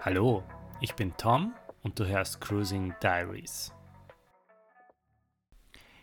Hallo, 0.00 0.44
ich 0.80 0.94
bin 0.94 1.12
Tom 1.16 1.52
und 1.82 1.98
du 1.98 2.06
hörst 2.06 2.40
Cruising 2.40 2.94
Diaries. 3.02 3.72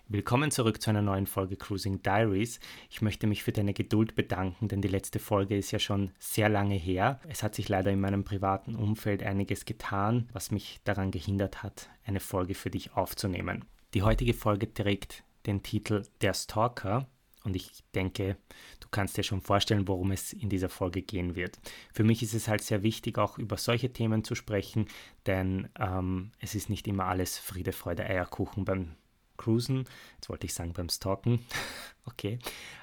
Willkommen 0.10 0.52
zurück 0.52 0.82
zu 0.82 0.89
einer 0.89 1.02
neuen 1.02 1.28
Folge 1.28 1.55
Cruising 1.55 2.04
Diaries. 2.04 2.60
Ich 2.89 3.02
möchte 3.02 3.26
mich 3.26 3.44
für 3.44 3.54
deine 3.54 3.73
Geduld 3.73 4.13
bedanken, 4.16 4.68
denn 4.68 4.81
die 4.81 4.89
letzte 4.89 5.20
Folge 5.20 5.55
ist 5.55 5.71
ja 5.71 5.79
schon 5.79 6.12
sehr 6.20 6.50
lange 6.50 6.76
her. 6.76 7.21
Es 7.29 7.42
hat 7.42 7.55
sich 7.55 7.70
leider 7.70 7.89
in 7.89 8.02
meinem 8.02 8.26
privaten 8.26 8.76
Umfeld 8.76 9.23
einiges 9.23 9.63
getan, 9.63 10.27
was 10.34 10.52
mich 10.52 10.82
daran 10.84 11.12
gehindert 11.12 11.64
hat, 11.64 11.89
eine 12.04 12.20
Folge 12.20 12.54
für 12.54 12.70
dich 12.70 12.98
aufzunehmen. 12.98 13.64
Die 13.93 14.04
heutige 14.04 14.34
Folge 14.34 14.73
trägt 14.73 15.23
den 15.46 15.64
Titel 15.64 16.04
Der 16.20 16.34
Stalker 16.34 17.07
und 17.46 17.55
ich 17.55 17.84
denke, 17.93 18.38
du 18.80 18.88
kannst 18.89 19.18
dir 19.18 19.23
schon 19.23 19.41
vorstellen, 19.41 19.88
worum 19.88 20.12
es 20.12 20.34
in 20.34 20.50
dieser 20.50 20.70
Folge 20.70 21.02
gehen 21.02 21.36
wird. 21.36 21.59
Für 21.94 22.04
mich 22.04 22.23
ist 22.23 22.34
es 22.34 22.48
halt 22.48 22.62
sehr 22.62 22.84
wichtig, 22.84 23.18
auch 23.18 23.38
über 23.38 23.57
solche 23.57 23.94
Themen 23.94 24.23
zu 24.23 24.36
sprechen, 24.36 24.88
denn 25.26 25.70
ähm, 25.80 26.31
es 26.40 26.55
ist 26.55 26.70
nicht 26.70 26.88
immer 26.88 27.05
alles 27.05 27.38
Friede, 27.38 27.71
Freude, 27.71 28.04
Eierkuchen 28.04 28.66
beim 28.66 28.95
Cruisen, 29.38 29.85
jetzt 30.16 30.30
wollte 30.30 30.45
ich 30.45 30.54
sagen 30.54 30.73
beim 30.73 30.90
Stalken, 30.90 31.45
okay, 32.05 32.40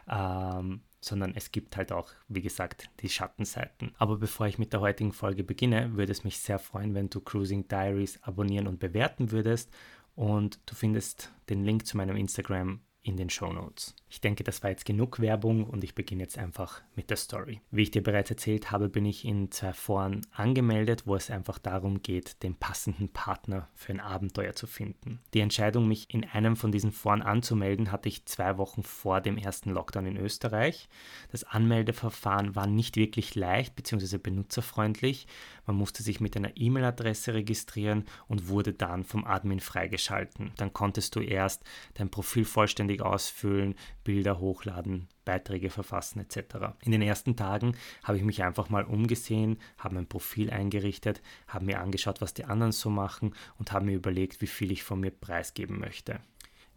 ähm, 0.08 0.82
sondern 1.00 1.34
es 1.34 1.50
gibt 1.50 1.76
halt 1.76 1.90
auch, 1.90 2.10
wie 2.28 2.42
gesagt, 2.42 2.88
die 3.00 3.08
Schattenseiten. 3.08 3.92
Aber 3.98 4.18
bevor 4.18 4.46
ich 4.46 4.58
mit 4.58 4.72
der 4.72 4.80
heutigen 4.80 5.12
Folge 5.12 5.42
beginne, 5.42 5.96
würde 5.96 6.12
es 6.12 6.22
mich 6.22 6.38
sehr 6.38 6.60
freuen, 6.60 6.94
wenn 6.94 7.10
du 7.10 7.20
Cruising 7.20 7.66
Diaries 7.66 8.22
abonnieren 8.22 8.68
und 8.68 8.78
bewerten 8.78 9.32
würdest. 9.32 9.70
Und 10.14 10.60
du 10.66 10.74
findest 10.76 11.32
den 11.48 11.64
Link 11.64 11.86
zu 11.86 11.96
meinem 11.96 12.16
Instagram 12.16 12.80
in 13.02 13.16
den 13.16 13.30
Show 13.30 13.52
Notes. 13.52 13.96
Ich 14.12 14.20
denke, 14.20 14.44
das 14.44 14.62
war 14.62 14.68
jetzt 14.68 14.84
genug 14.84 15.20
Werbung 15.20 15.64
und 15.64 15.82
ich 15.82 15.94
beginne 15.94 16.24
jetzt 16.24 16.36
einfach 16.36 16.82
mit 16.94 17.08
der 17.08 17.16
Story. 17.16 17.62
Wie 17.70 17.80
ich 17.80 17.92
dir 17.92 18.02
bereits 18.02 18.28
erzählt 18.28 18.70
habe, 18.70 18.90
bin 18.90 19.06
ich 19.06 19.24
in 19.24 19.50
zwei 19.50 19.72
Foren 19.72 20.20
angemeldet, 20.32 21.06
wo 21.06 21.16
es 21.16 21.30
einfach 21.30 21.58
darum 21.58 22.02
geht, 22.02 22.42
den 22.42 22.54
passenden 22.54 23.08
Partner 23.08 23.70
für 23.72 23.90
ein 23.90 24.00
Abenteuer 24.00 24.52
zu 24.52 24.66
finden. 24.66 25.20
Die 25.32 25.40
Entscheidung, 25.40 25.88
mich 25.88 26.12
in 26.12 26.26
einem 26.26 26.56
von 26.56 26.72
diesen 26.72 26.92
Foren 26.92 27.22
anzumelden, 27.22 27.90
hatte 27.90 28.10
ich 28.10 28.26
zwei 28.26 28.58
Wochen 28.58 28.82
vor 28.82 29.22
dem 29.22 29.38
ersten 29.38 29.70
Lockdown 29.70 30.04
in 30.04 30.18
Österreich. 30.18 30.90
Das 31.30 31.44
Anmeldeverfahren 31.44 32.54
war 32.54 32.66
nicht 32.66 32.96
wirklich 32.96 33.34
leicht 33.34 33.74
bzw. 33.76 34.18
benutzerfreundlich. 34.18 35.26
Man 35.64 35.76
musste 35.76 36.02
sich 36.02 36.20
mit 36.20 36.36
einer 36.36 36.54
E-Mail-Adresse 36.54 37.32
registrieren 37.32 38.04
und 38.28 38.48
wurde 38.48 38.74
dann 38.74 39.04
vom 39.04 39.24
Admin 39.24 39.60
freigeschalten. 39.60 40.52
Dann 40.58 40.74
konntest 40.74 41.16
du 41.16 41.20
erst 41.20 41.62
dein 41.94 42.10
Profil 42.10 42.44
vollständig 42.44 43.00
ausfüllen, 43.00 43.74
Bilder 44.04 44.38
hochladen, 44.38 45.08
Beiträge 45.24 45.70
verfassen 45.70 46.20
etc. 46.20 46.74
In 46.82 46.92
den 46.92 47.02
ersten 47.02 47.36
Tagen 47.36 47.76
habe 48.02 48.18
ich 48.18 48.24
mich 48.24 48.42
einfach 48.42 48.70
mal 48.70 48.84
umgesehen, 48.84 49.58
habe 49.78 49.94
mein 49.94 50.08
Profil 50.08 50.50
eingerichtet, 50.50 51.22
habe 51.46 51.66
mir 51.66 51.80
angeschaut, 51.80 52.20
was 52.20 52.34
die 52.34 52.44
anderen 52.44 52.72
so 52.72 52.90
machen 52.90 53.34
und 53.58 53.72
habe 53.72 53.86
mir 53.86 53.94
überlegt, 53.94 54.40
wie 54.40 54.46
viel 54.46 54.72
ich 54.72 54.82
von 54.82 55.00
mir 55.00 55.10
preisgeben 55.10 55.78
möchte. 55.78 56.20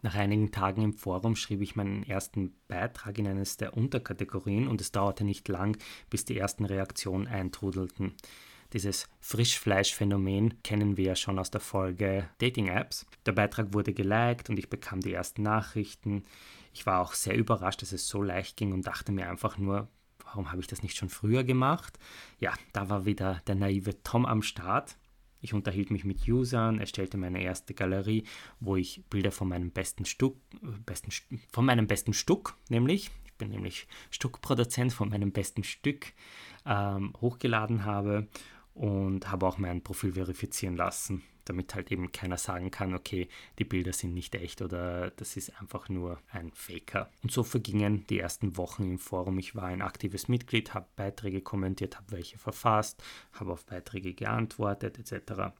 Nach 0.01 0.13
einigen 0.13 0.51
Tagen 0.51 0.83
im 0.83 0.93
Forum 0.93 1.35
schrieb 1.35 1.61
ich 1.61 1.75
meinen 1.75 2.03
ersten 2.03 2.53
Beitrag 2.67 3.17
in 3.17 3.27
eines 3.27 3.57
der 3.57 3.75
Unterkategorien 3.75 4.67
und 4.67 4.79
es 4.79 4.91
dauerte 4.91 5.23
nicht 5.23 5.47
lang, 5.47 5.77
bis 6.11 6.25
die 6.25 6.37
ersten 6.37 6.65
Reaktionen 6.65 7.27
eintrudelten. 7.27 8.13
Dieses 8.75 9.07
Frischfleischphänomen 9.21 10.61
kennen 10.61 10.97
wir 10.97 11.05
ja 11.05 11.15
schon 11.15 11.39
aus 11.39 11.49
der 11.49 11.61
Folge 11.61 12.29
Dating-Apps. 12.39 13.05
Der 13.25 13.31
Beitrag 13.31 13.73
wurde 13.73 13.93
geliked 13.93 14.49
und 14.49 14.59
ich 14.59 14.69
bekam 14.69 14.99
die 14.99 15.13
ersten 15.13 15.43
Nachrichten. 15.43 16.25
Ich 16.73 16.85
war 16.85 16.99
auch 16.99 17.13
sehr 17.13 17.37
überrascht, 17.37 17.81
dass 17.81 17.93
es 17.93 18.09
so 18.09 18.21
leicht 18.21 18.57
ging 18.57 18.73
und 18.73 18.85
dachte 18.85 19.13
mir 19.13 19.29
einfach 19.29 19.57
nur, 19.57 19.87
warum 20.25 20.51
habe 20.51 20.59
ich 20.59 20.67
das 20.67 20.83
nicht 20.83 20.97
schon 20.97 21.07
früher 21.07 21.45
gemacht? 21.45 21.97
Ja, 22.37 22.53
da 22.73 22.89
war 22.89 23.05
wieder 23.05 23.41
der 23.47 23.55
naive 23.55 24.03
Tom 24.03 24.25
am 24.25 24.41
Start. 24.41 24.97
Ich 25.39 25.53
unterhielt 25.53 25.89
mich 25.89 26.03
mit 26.03 26.27
Usern, 26.27 26.77
erstellte 26.77 27.15
meine 27.15 27.41
erste 27.41 27.73
Galerie, 27.73 28.25
wo 28.59 28.75
ich 28.75 29.05
Bilder 29.09 29.31
von 29.31 29.47
meinem 29.47 29.71
besten 29.71 30.03
Stück, 30.03 30.35
besten, 30.85 31.11
von 31.49 31.63
meinem 31.63 31.87
besten 31.87 32.11
Stück, 32.11 32.57
nämlich, 32.67 33.09
ich 33.23 33.35
bin 33.35 33.51
nämlich 33.51 33.87
Stuckproduzent 34.11 34.91
von 34.91 35.07
meinem 35.07 35.31
besten 35.31 35.63
Stück, 35.63 36.11
ähm, 36.65 37.13
hochgeladen 37.21 37.85
habe 37.85 38.27
und 38.75 39.31
habe 39.31 39.47
auch 39.47 39.57
mein 39.57 39.81
Profil 39.81 40.13
verifizieren 40.13 40.75
lassen, 40.75 41.23
damit 41.45 41.73
halt 41.73 41.91
eben 41.91 42.11
keiner 42.11 42.37
sagen 42.37 42.71
kann, 42.71 42.93
okay, 42.93 43.29
die 43.57 43.63
Bilder 43.63 43.93
sind 43.93 44.13
nicht 44.13 44.35
echt 44.35 44.61
oder 44.61 45.11
das 45.11 45.37
ist 45.37 45.59
einfach 45.61 45.87
nur 45.87 46.19
ein 46.29 46.51
Faker. 46.51 47.09
Und 47.23 47.31
so 47.31 47.43
vergingen 47.43 48.05
die 48.07 48.19
ersten 48.19 48.57
Wochen 48.57 48.83
im 48.83 48.99
Forum. 48.99 49.39
Ich 49.39 49.55
war 49.55 49.65
ein 49.65 49.81
aktives 49.81 50.27
Mitglied, 50.27 50.73
habe 50.73 50.87
Beiträge 50.97 51.41
kommentiert, 51.41 51.95
habe 51.95 52.11
welche 52.11 52.37
verfasst, 52.37 53.01
habe 53.31 53.53
auf 53.53 53.65
Beiträge 53.65 54.13
geantwortet 54.13 54.99
etc. 54.99 55.53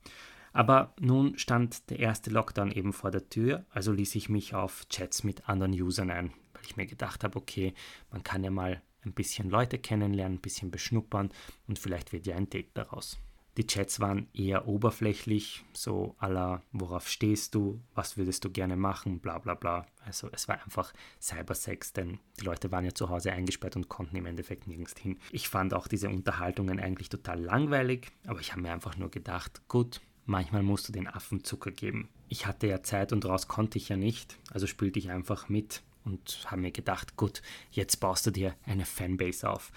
Aber 0.52 0.94
nun 1.00 1.38
stand 1.38 1.90
der 1.90 2.00
erste 2.00 2.30
Lockdown 2.30 2.72
eben 2.72 2.92
vor 2.92 3.12
der 3.12 3.30
Tür, 3.30 3.66
also 3.70 3.94
ließ 3.94 4.16
ich 4.16 4.28
mich 4.28 4.56
auf 4.56 4.88
Chats 4.90 5.24
mit 5.24 5.48
anderen 5.48 5.74
Usern 5.74 6.12
ein, 6.12 6.34
weil 6.54 6.64
ich 6.66 6.76
mir 6.76 6.86
gedacht 6.86 7.24
habe, 7.24 7.38
okay, 7.38 7.74
man 8.12 8.24
kann 8.24 8.44
ja 8.44 8.52
mal 8.52 8.82
ein 9.06 9.14
bisschen 9.14 9.50
Leute 9.50 9.78
kennenlernen, 9.78 10.38
ein 10.38 10.42
bisschen 10.42 10.72
beschnuppern 10.72 11.32
und 11.68 11.80
vielleicht 11.80 12.14
wird 12.14 12.28
ja 12.28 12.36
ein 12.36 12.50
Date 12.50 12.72
daraus. 12.74 13.18
Die 13.58 13.66
Chats 13.66 14.02
waren 14.02 14.28
eher 14.34 14.68
oberflächlich, 14.68 15.64
so 15.72 16.16
aller, 16.20 16.62
worauf 16.74 17.08
stehst 17.08 17.56
du, 17.56 17.80
was 17.94 18.18
würdest 18.18 18.44
du 18.44 18.50
gerne 18.50 18.76
machen, 18.76 19.20
bla 19.20 19.38
bla 19.38 19.54
bla. 19.54 19.88
Also 20.04 20.30
es 20.34 20.50
war 20.50 20.62
einfach 20.62 20.92
Cybersex, 21.22 21.94
denn 21.94 22.20
die 22.38 22.44
Leute 22.44 22.74
waren 22.74 22.84
ja 22.84 22.94
zu 22.94 23.10
Hause 23.10 23.32
eingesperrt 23.32 23.78
und 23.78 23.88
konnten 23.88 24.18
im 24.18 24.26
Endeffekt 24.26 24.68
nirgends 24.68 24.94
hin. 25.00 25.20
Ich 25.32 25.48
fand 25.48 25.74
auch 25.74 25.88
diese 25.88 26.10
Unterhaltungen 26.10 26.82
eigentlich 26.82 27.08
total 27.08 27.40
langweilig, 27.42 28.12
aber 28.28 28.42
ich 28.42 28.52
habe 28.52 28.62
mir 28.62 28.74
einfach 28.74 28.98
nur 28.98 29.10
gedacht, 29.10 29.62
gut, 29.70 30.02
manchmal 30.26 30.64
musst 30.64 30.90
du 30.90 30.92
den 30.92 31.08
Affen 31.08 31.46
Zucker 31.46 31.72
geben. 31.72 32.10
Ich 32.28 32.48
hatte 32.48 32.68
ja 32.68 32.84
Zeit 32.84 33.14
und 33.14 33.24
raus 33.24 33.48
konnte 33.48 33.78
ich 33.78 33.88
ja 33.88 33.96
nicht, 33.96 34.38
also 34.52 34.68
spielte 34.68 35.00
ich 35.00 35.12
einfach 35.12 35.48
mit 35.48 35.82
und 36.06 36.46
habe 36.46 36.62
mir 36.62 36.72
gedacht, 36.72 37.18
gut, 37.18 37.42
jetzt 37.72 38.00
baust 38.00 38.26
du 38.26 38.32
dir 38.32 38.56
eine 38.66 38.86
Fanbase 38.86 39.50
auf. 39.50 39.72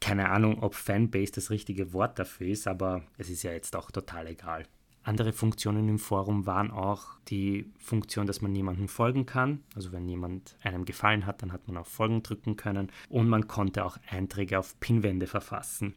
Keine 0.00 0.30
Ahnung, 0.30 0.62
ob 0.62 0.74
Fanbase 0.74 1.32
das 1.32 1.50
richtige 1.50 1.92
Wort 1.92 2.18
dafür 2.18 2.48
ist, 2.48 2.66
aber 2.66 3.02
es 3.18 3.30
ist 3.30 3.44
ja 3.44 3.52
jetzt 3.52 3.76
auch 3.76 3.90
total 3.90 4.26
egal. 4.26 4.66
Andere 5.04 5.32
Funktionen 5.32 5.88
im 5.88 5.98
Forum 5.98 6.46
waren 6.46 6.70
auch 6.70 7.18
die 7.28 7.72
Funktion, 7.78 8.26
dass 8.26 8.40
man 8.40 8.52
niemandem 8.52 8.86
folgen 8.86 9.26
kann. 9.26 9.62
Also 9.74 9.90
wenn 9.90 10.08
jemand 10.08 10.56
einem 10.62 10.84
gefallen 10.84 11.26
hat, 11.26 11.42
dann 11.42 11.52
hat 11.52 11.66
man 11.66 11.76
auf 11.76 11.88
Folgen 11.88 12.22
drücken 12.22 12.56
können. 12.56 12.90
Und 13.08 13.28
man 13.28 13.48
konnte 13.48 13.84
auch 13.84 13.98
Einträge 14.08 14.58
auf 14.58 14.78
Pinwände 14.78 15.26
verfassen. 15.26 15.94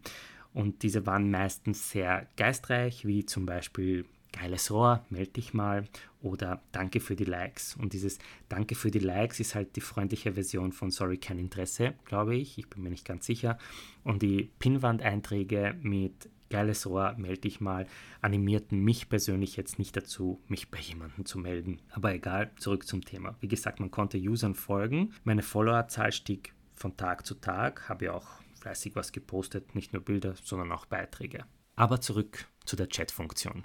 Und 0.53 0.81
diese 0.81 1.05
waren 1.05 1.29
meistens 1.29 1.91
sehr 1.91 2.27
geistreich, 2.35 3.05
wie 3.05 3.25
zum 3.25 3.45
Beispiel 3.45 4.05
geiles 4.35 4.71
Rohr, 4.71 5.05
melde 5.09 5.31
dich 5.31 5.53
mal 5.53 5.87
oder 6.21 6.61
danke 6.71 6.99
für 6.99 7.15
die 7.15 7.25
Likes. 7.25 7.75
Und 7.75 7.93
dieses 7.93 8.19
Danke 8.49 8.75
für 8.75 8.91
die 8.91 8.99
Likes 8.99 9.39
ist 9.39 9.55
halt 9.55 9.75
die 9.75 9.81
freundliche 9.81 10.33
Version 10.33 10.71
von 10.71 10.91
Sorry, 10.91 11.17
kein 11.17 11.39
Interesse, 11.39 11.93
glaube 12.05 12.35
ich. 12.35 12.57
Ich 12.57 12.69
bin 12.69 12.83
mir 12.83 12.89
nicht 12.89 13.05
ganz 13.05 13.25
sicher. 13.25 13.57
Und 14.03 14.21
die 14.21 14.51
Pinwand-Einträge 14.59 15.75
mit 15.81 16.29
geiles 16.49 16.85
Rohr, 16.87 17.15
melde 17.17 17.41
dich 17.41 17.59
mal, 17.59 17.87
animierten 18.21 18.79
mich 18.79 19.09
persönlich 19.09 19.55
jetzt 19.55 19.79
nicht 19.79 19.95
dazu, 19.97 20.39
mich 20.47 20.69
bei 20.69 20.79
jemandem 20.79 21.25
zu 21.25 21.39
melden. 21.39 21.81
Aber 21.89 22.13
egal, 22.13 22.51
zurück 22.57 22.85
zum 22.87 23.03
Thema. 23.03 23.35
Wie 23.39 23.47
gesagt, 23.47 23.79
man 23.79 23.91
konnte 23.91 24.17
Usern 24.17 24.55
folgen. 24.55 25.13
Meine 25.23 25.41
Followerzahl 25.43 26.11
stieg 26.11 26.53
von 26.73 26.97
Tag 26.97 27.25
zu 27.25 27.35
Tag, 27.35 27.89
habe 27.89 28.05
ja 28.05 28.13
auch 28.13 28.27
fleißig 28.61 28.95
was 28.95 29.11
gepostet, 29.11 29.75
nicht 29.75 29.93
nur 29.93 30.01
Bilder, 30.01 30.35
sondern 30.43 30.71
auch 30.71 30.85
Beiträge. 30.85 31.45
Aber 31.75 31.99
zurück 31.99 32.47
zu 32.65 32.75
der 32.75 32.89
Chat-Funktion. 32.89 33.63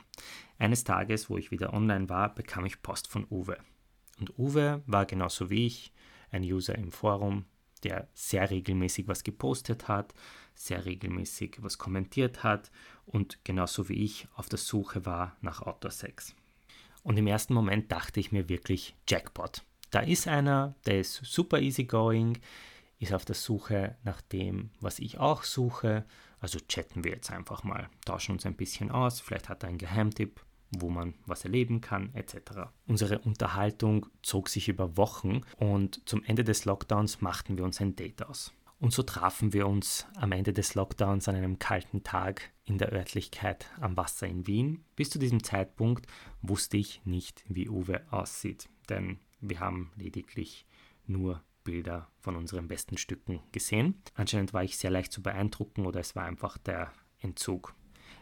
Eines 0.58 0.84
Tages, 0.84 1.30
wo 1.30 1.36
ich 1.36 1.50
wieder 1.50 1.72
online 1.72 2.08
war, 2.08 2.34
bekam 2.34 2.66
ich 2.66 2.82
Post 2.82 3.08
von 3.08 3.26
Uwe. 3.30 3.58
Und 4.18 4.38
Uwe 4.38 4.82
war 4.86 5.06
genauso 5.06 5.50
wie 5.50 5.66
ich 5.66 5.92
ein 6.30 6.42
User 6.42 6.76
im 6.76 6.92
Forum, 6.92 7.46
der 7.82 8.08
sehr 8.14 8.50
regelmäßig 8.50 9.08
was 9.08 9.24
gepostet 9.24 9.88
hat, 9.88 10.14
sehr 10.54 10.84
regelmäßig 10.84 11.56
was 11.60 11.78
kommentiert 11.78 12.42
hat 12.42 12.70
und 13.06 13.42
genauso 13.44 13.88
wie 13.88 14.04
ich 14.04 14.28
auf 14.34 14.48
der 14.48 14.58
Suche 14.58 15.06
war 15.06 15.36
nach 15.40 15.62
Outdoor-Sex. 15.62 16.34
Und 17.02 17.18
im 17.18 17.26
ersten 17.26 17.54
Moment 17.54 17.90
dachte 17.90 18.20
ich 18.20 18.30
mir 18.30 18.48
wirklich 18.48 18.94
Jackpot. 19.08 19.62
Da 19.90 20.00
ist 20.00 20.28
einer, 20.28 20.74
der 20.86 21.00
ist 21.00 21.14
super 21.24 21.60
easygoing, 21.60 22.38
ist 22.98 23.14
auf 23.14 23.24
der 23.24 23.34
Suche 23.34 23.96
nach 24.04 24.20
dem, 24.20 24.70
was 24.80 24.98
ich 24.98 25.18
auch 25.18 25.42
suche 25.42 26.04
also 26.40 26.58
chatten 26.68 27.04
wir 27.04 27.12
jetzt 27.12 27.30
einfach 27.30 27.62
mal, 27.64 27.88
tauschen 28.04 28.32
uns 28.32 28.46
ein 28.46 28.56
bisschen 28.56 28.90
aus, 28.90 29.20
vielleicht 29.20 29.48
hat 29.48 29.62
er 29.62 29.68
einen 29.68 29.78
Geheimtipp, 29.78 30.40
wo 30.70 30.88
man 30.88 31.14
was 31.26 31.44
erleben 31.44 31.80
kann, 31.80 32.14
etc. 32.14 32.70
Unsere 32.86 33.18
Unterhaltung 33.20 34.06
zog 34.22 34.48
sich 34.48 34.68
über 34.68 34.96
Wochen 34.96 35.42
und 35.58 36.08
zum 36.08 36.22
Ende 36.24 36.44
des 36.44 36.64
Lockdowns 36.64 37.20
machten 37.20 37.56
wir 37.56 37.64
uns 37.64 37.80
ein 37.80 37.96
Date 37.96 38.24
aus. 38.24 38.52
Und 38.78 38.94
so 38.94 39.02
trafen 39.02 39.52
wir 39.52 39.66
uns 39.66 40.06
am 40.16 40.32
Ende 40.32 40.54
des 40.54 40.74
Lockdowns 40.74 41.28
an 41.28 41.36
einem 41.36 41.58
kalten 41.58 42.02
Tag 42.02 42.50
in 42.64 42.78
der 42.78 42.92
Örtlichkeit 42.92 43.66
am 43.78 43.96
Wasser 43.98 44.26
in 44.26 44.46
Wien. 44.46 44.84
Bis 44.96 45.10
zu 45.10 45.18
diesem 45.18 45.42
Zeitpunkt 45.44 46.06
wusste 46.40 46.78
ich 46.78 47.04
nicht, 47.04 47.44
wie 47.46 47.68
Uwe 47.68 48.00
aussieht, 48.10 48.70
denn 48.88 49.18
wir 49.40 49.60
haben 49.60 49.92
lediglich 49.96 50.64
nur 51.06 51.42
Bilder 51.64 52.08
von 52.18 52.36
unseren 52.36 52.68
besten 52.68 52.96
Stücken 52.96 53.40
gesehen. 53.52 54.02
Anscheinend 54.14 54.52
war 54.52 54.64
ich 54.64 54.76
sehr 54.76 54.90
leicht 54.90 55.12
zu 55.12 55.22
beeindrucken 55.22 55.86
oder 55.86 56.00
es 56.00 56.16
war 56.16 56.24
einfach 56.24 56.58
der 56.58 56.92
Entzug. 57.20 57.74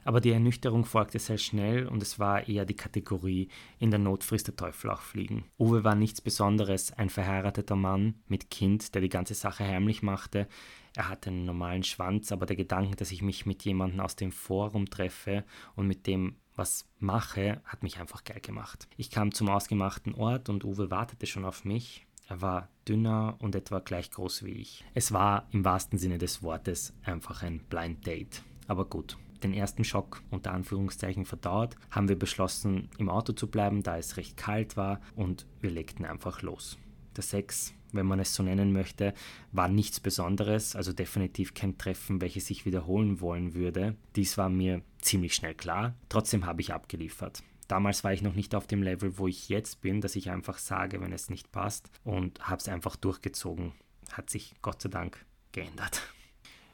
Aber 0.05 0.21
die 0.21 0.31
Ernüchterung 0.31 0.85
folgte 0.85 1.19
sehr 1.19 1.39
schnell 1.39 1.87
und 1.87 2.03
es 2.03 2.19
war 2.19 2.49
eher 2.49 2.65
die 2.65 2.77
Kategorie 2.77 3.49
in 3.79 3.91
der 3.91 3.99
Not 3.99 4.25
frisst 4.25 4.47
der 4.47 4.57
Teufel 4.57 4.91
auch 4.91 5.03
fliegen. 5.03 5.45
Uwe 5.59 5.85
war 5.85 5.95
nichts 5.95 6.21
Besonderes, 6.21 6.93
ein 6.93 7.11
verheirateter 7.11 7.77
Mann 7.77 8.15
mit 8.27 8.51
Kind, 8.51 8.95
der 8.95 9.03
die 9.03 9.11
ganze 9.11 9.35
Sache 9.35 9.65
heimlich 9.65 10.03
machte. 10.03 10.49
Er 10.97 11.09
hatte 11.09 11.31
einen 11.31 11.45
normalen 11.45 11.83
Schwanz, 11.83 12.33
aber 12.33 12.47
der 12.47 12.57
Gedanke, 12.57 12.97
dass 12.97 13.13
ich 13.13 13.23
mich 13.23 13.45
mit 13.45 13.65
jemandem 13.65 14.01
aus 14.01 14.17
dem 14.17 14.33
Forum 14.33 14.89
treffe 14.89 15.45
und 15.77 15.87
mit 15.87 16.07
dem 16.07 16.37
was 16.57 16.89
mache, 16.99 17.61
hat 17.65 17.83
mich 17.83 18.01
einfach 18.01 18.25
geil 18.25 18.41
gemacht. 18.41 18.89
Ich 18.97 19.11
kam 19.11 19.33
zum 19.33 19.49
ausgemachten 19.49 20.15
Ort 20.15 20.49
und 20.49 20.65
Uwe 20.65 20.91
wartete 20.91 21.27
schon 21.27 21.45
auf 21.45 21.65
mich. 21.65 22.08
Er 22.29 22.43
war 22.43 22.69
dünner 22.87 23.37
und 23.39 23.55
etwa 23.55 23.79
gleich 23.79 24.11
groß 24.11 24.43
wie 24.45 24.53
ich. 24.53 24.85
Es 24.93 25.13
war 25.13 25.49
im 25.51 25.65
wahrsten 25.65 25.99
Sinne 25.99 26.19
des 26.19 26.43
Wortes 26.43 26.93
einfach 27.03 27.43
ein 27.43 27.61
Blind 27.71 28.07
Date. 28.07 28.43
Aber 28.67 28.85
gut, 28.85 29.17
den 29.43 29.55
ersten 29.55 29.83
Schock 29.83 30.23
unter 30.31 30.53
Anführungszeichen 30.53 31.25
verdaut, 31.25 31.77
haben 31.91 32.11
wir 32.11 32.19
beschlossen, 32.19 32.91
im 32.99 33.09
Auto 33.09 33.33
zu 33.33 33.47
bleiben, 33.47 33.83
da 33.83 33.97
es 33.97 34.19
recht 34.19 34.37
kalt 34.37 34.77
war 34.77 35.01
und 35.17 35.47
wir 35.63 35.71
legten 35.71 36.05
einfach 36.05 36.43
los. 36.43 36.77
Der 37.17 37.23
Sex, 37.23 37.73
wenn 37.93 38.05
man 38.05 38.21
es 38.21 38.35
so 38.35 38.43
nennen 38.43 38.75
möchte, 38.75 39.15
war 39.51 39.69
nichts 39.69 39.99
Besonderes, 39.99 40.77
also 40.77 40.93
definitiv 40.93 41.55
kein 41.55 41.79
Treffen, 41.79 42.21
welches 42.21 42.51
ich 42.51 42.67
wiederholen 42.67 43.23
wollen 43.23 43.55
würde. 43.55 43.97
Dies 44.17 44.37
war 44.37 44.51
mir 44.51 44.83
ziemlich 45.01 45.35
schnell 45.35 45.55
klar, 45.55 45.95
trotzdem 46.11 46.45
habe 46.45 46.61
ich 46.61 46.75
abgeliefert. 46.75 47.43
Damals 47.69 48.03
war 48.03 48.13
ich 48.13 48.23
noch 48.23 48.35
nicht 48.35 48.55
auf 48.55 48.67
dem 48.67 48.83
Level, 48.83 49.19
wo 49.19 49.29
ich 49.29 49.49
jetzt 49.51 49.83
bin, 49.83 50.01
dass 50.01 50.17
ich 50.17 50.31
einfach 50.31 50.59
sage, 50.59 51.01
wenn 51.01 51.13
es 51.13 51.29
nicht 51.29 51.53
passt 51.53 51.91
und 52.03 52.49
habe 52.49 52.59
es 52.61 52.69
einfach 52.69 52.97
durchgezogen. 52.97 53.75
Hat 54.11 54.31
sich 54.31 54.55
Gott 54.63 54.81
sei 54.81 54.89
Dank 54.89 55.25
geändert. 55.53 56.03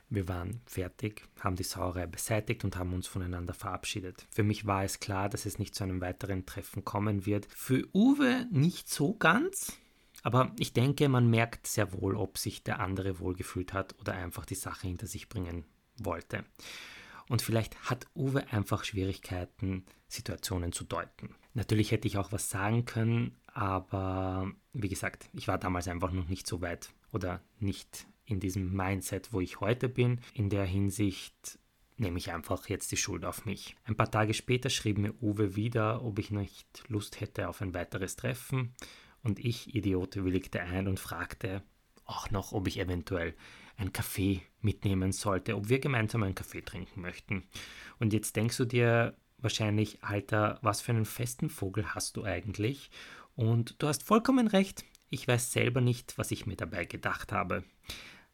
Wir 0.09 0.29
waren 0.29 0.61
fertig, 0.67 1.23
haben 1.41 1.57
die 1.57 1.65
Sauerei 1.65 2.07
beseitigt 2.07 2.65
und 2.65 2.77
haben 2.77 2.93
uns 2.93 3.09
voneinander 3.09 3.55
verabschiedet. 3.55 4.27
Für 4.31 4.45
mich 4.45 4.67
war 4.67 4.85
es 4.85 5.01
klar, 5.01 5.29
dass 5.29 5.47
es 5.47 5.59
nicht 5.59 5.75
zu 5.75 5.83
einem 5.83 6.01
weiteren 6.01 6.47
Treffen 6.47 6.85
kommen 6.85 7.27
wird. 7.27 7.47
Für 7.51 7.85
Uwe 7.93 8.47
nicht 8.53 8.89
so 8.89 9.15
ganz, 9.15 9.77
aber 10.23 10.53
ich 10.59 10.73
denke, 10.73 11.09
man 11.09 11.29
merkt 11.29 11.67
sehr 11.67 11.93
wohl, 11.93 12.15
ob 12.15 12.39
sich 12.39 12.63
der 12.63 12.79
andere 12.79 13.19
wohlgefühlt 13.19 13.73
hat 13.73 13.99
oder 13.99 14.13
einfach 14.13 14.47
die 14.47 14.55
Sache 14.55 14.87
hinter 14.87 15.09
sich 15.09 15.29
bringen 15.29 15.65
wollte. 15.97 16.45
Und 17.29 17.43
vielleicht 17.43 17.91
hat 17.91 18.07
Uwe 18.15 18.47
einfach 18.53 18.85
Schwierigkeiten, 18.85 19.85
Situationen 20.09 20.73
zu 20.73 20.85
deuten. 20.85 21.35
Natürlich 21.55 21.91
hätte 21.91 22.09
ich 22.09 22.19
auch 22.19 22.33
was 22.33 22.51
sagen 22.51 22.85
können, 22.85 23.37
aber 23.47 24.51
wie 24.73 24.89
gesagt, 24.89 25.29
ich 25.33 25.49
war 25.49 25.59
damals 25.59 25.89
einfach 25.89 26.13
noch 26.13 26.29
nicht 26.29 26.47
so 26.47 26.61
weit 26.61 26.93
oder 27.13 27.41
nicht 27.59 28.07
in 28.27 28.41
diesem 28.41 28.75
Mindset, 28.75 29.33
wo 29.33 29.41
ich 29.41 29.61
heute 29.61 29.89
bin. 29.89 30.21
In 30.33 30.51
der 30.51 30.65
Hinsicht 30.65 31.59
nehme 31.97 32.19
ich 32.19 32.33
einfach 32.33 32.69
jetzt 32.69 32.91
die 32.91 32.97
Schuld 32.97 33.25
auf 33.25 33.45
mich. 33.45 33.77
Ein 33.85 33.97
paar 33.97 34.11
Tage 34.11 34.35
später 34.35 34.71
schrieb 34.71 34.99
mir 34.99 35.15
Uwe 35.23 35.55
wieder, 35.55 36.03
ob 36.05 36.19
ich 36.19 36.31
nicht 36.31 36.85
Lust 36.89 37.21
hätte 37.21 37.49
auf 37.49 37.63
ein 37.63 37.75
weiteres 37.75 38.17
Treffen. 38.17 38.75
Und 39.23 39.39
ich, 39.39 39.75
Idiote, 39.75 40.25
willigte 40.25 40.61
ein 40.61 40.89
und 40.89 41.01
fragte 41.01 41.63
auch 42.05 42.31
noch, 42.31 42.53
ob 42.53 42.67
ich 42.67 42.79
eventuell 42.79 43.35
ein 43.77 43.93
Kaffee 43.93 44.43
mitnehmen 44.61 45.13
sollte, 45.13 45.57
ob 45.57 45.69
wir 45.69 45.79
gemeinsam 45.79 46.23
einen 46.23 46.35
Kaffee 46.35 46.63
trinken 46.63 47.01
möchten. 47.01 47.45
Und 47.99 48.13
jetzt 48.13 48.37
denkst 48.37 48.57
du 48.57 48.65
dir 48.65 49.17
wahrscheinlich, 49.39 50.03
Alter, 50.03 50.59
was 50.63 50.81
für 50.81 50.93
einen 50.93 51.05
festen 51.05 51.51
Vogel 51.51 51.95
hast 51.95 52.17
du 52.17 52.25
eigentlich? 52.25 52.91
Und 53.37 53.83
du 53.83 53.89
hast 53.89 54.03
vollkommen 54.03 54.47
recht, 54.47 54.85
ich 55.11 55.29
weiß 55.29 55.53
selber 55.53 55.81
nicht, 55.81 56.19
was 56.19 56.31
ich 56.31 56.47
mir 56.47 56.57
dabei 56.57 56.85
gedacht 56.85 57.33
habe. 57.33 57.65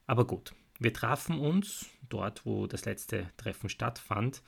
Aber 0.06 0.26
gut, 0.26 0.54
wir 0.78 0.92
trafen 0.92 1.38
uns 1.38 1.87
dort, 2.08 2.46
wo 2.46 2.66
das 2.66 2.84
letzte 2.84 3.31
Treffen 3.37 3.69
stattfand. 3.69 4.42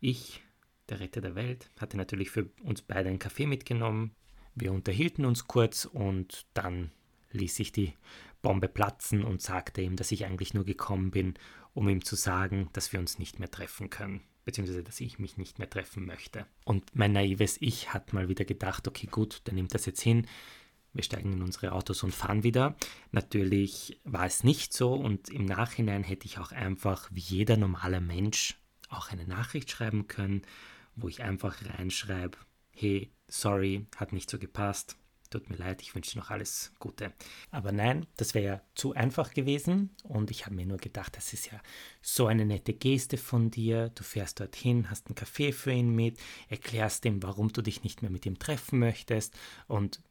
Ich, 0.00 0.42
der 0.88 1.00
Retter 1.00 1.20
der 1.20 1.34
Welt, 1.34 1.70
hatte 1.78 1.96
natürlich 1.96 2.30
für 2.30 2.50
uns 2.62 2.82
beide 2.82 3.08
einen 3.08 3.18
Kaffee 3.18 3.46
mitgenommen. 3.46 4.14
Wir 4.54 4.72
unterhielten 4.72 5.24
uns 5.24 5.46
kurz 5.46 5.84
und 5.84 6.46
dann 6.54 6.90
ließ 7.32 7.60
ich 7.60 7.72
die 7.72 7.94
Bombe 8.42 8.68
platzen 8.68 9.24
und 9.24 9.42
sagte 9.42 9.82
ihm, 9.82 9.96
dass 9.96 10.12
ich 10.12 10.24
eigentlich 10.24 10.54
nur 10.54 10.64
gekommen 10.64 11.10
bin, 11.10 11.34
um 11.74 11.88
ihm 11.88 12.04
zu 12.04 12.16
sagen, 12.16 12.68
dass 12.72 12.92
wir 12.92 13.00
uns 13.00 13.18
nicht 13.18 13.38
mehr 13.38 13.50
treffen 13.50 13.90
können, 13.90 14.22
beziehungsweise 14.44 14.82
dass 14.82 15.00
ich 15.00 15.18
mich 15.18 15.36
nicht 15.36 15.58
mehr 15.58 15.70
treffen 15.70 16.06
möchte. 16.06 16.46
Und 16.64 16.94
mein 16.94 17.12
naives 17.12 17.56
Ich 17.60 17.92
hat 17.92 18.12
mal 18.12 18.28
wieder 18.28 18.44
gedacht, 18.44 18.88
okay 18.88 19.06
gut, 19.06 19.42
der 19.46 19.54
nimmt 19.54 19.74
das 19.74 19.86
jetzt 19.86 20.00
hin, 20.00 20.26
wir 20.92 21.04
steigen 21.04 21.32
in 21.32 21.42
unsere 21.42 21.72
Autos 21.72 22.02
und 22.02 22.14
fahren 22.14 22.42
wieder. 22.42 22.74
Natürlich 23.12 24.00
war 24.04 24.26
es 24.26 24.42
nicht 24.42 24.72
so 24.72 24.94
und 24.94 25.28
im 25.28 25.44
Nachhinein 25.44 26.02
hätte 26.02 26.26
ich 26.26 26.38
auch 26.38 26.50
einfach 26.50 27.08
wie 27.12 27.20
jeder 27.20 27.56
normale 27.56 28.00
Mensch 28.00 28.60
auch 28.88 29.10
eine 29.10 29.24
Nachricht 29.24 29.70
schreiben 29.70 30.08
können, 30.08 30.42
wo 30.96 31.08
ich 31.08 31.22
einfach 31.22 31.58
reinschreibe, 31.64 32.36
hey, 32.72 33.12
sorry, 33.28 33.86
hat 33.96 34.12
nicht 34.12 34.28
so 34.28 34.38
gepasst, 34.38 34.96
tut 35.30 35.48
mir 35.48 35.56
leid, 35.56 35.80
ich 35.82 35.94
wünsche 35.94 36.12
dir 36.12 36.18
noch 36.18 36.30
alles 36.30 36.72
Gute. 36.78 37.12
Aber 37.50 37.72
nein, 37.72 38.06
das 38.16 38.34
wäre 38.34 38.44
ja 38.44 38.60
zu 38.74 38.94
einfach 38.94 39.32
gewesen 39.32 39.90
und 40.02 40.30
ich 40.30 40.44
habe 40.44 40.56
mir 40.56 40.66
nur 40.66 40.78
gedacht, 40.78 41.16
das 41.16 41.32
ist 41.32 41.50
ja 41.50 41.60
so 42.02 42.26
eine 42.26 42.44
nette 42.44 42.74
Geste 42.74 43.16
von 43.16 43.50
dir. 43.50 43.90
Du 43.90 44.02
fährst 44.02 44.40
dorthin, 44.40 44.90
hast 44.90 45.06
einen 45.06 45.14
Kaffee 45.14 45.52
für 45.52 45.72
ihn 45.72 45.94
mit, 45.94 46.18
erklärst 46.48 47.04
ihm, 47.04 47.22
warum 47.22 47.52
du 47.52 47.62
dich 47.62 47.84
nicht 47.84 48.02
mehr 48.02 48.10
mit 48.10 48.26
ihm 48.26 48.38
treffen 48.38 48.80
möchtest 48.80 49.38
und 49.68 50.02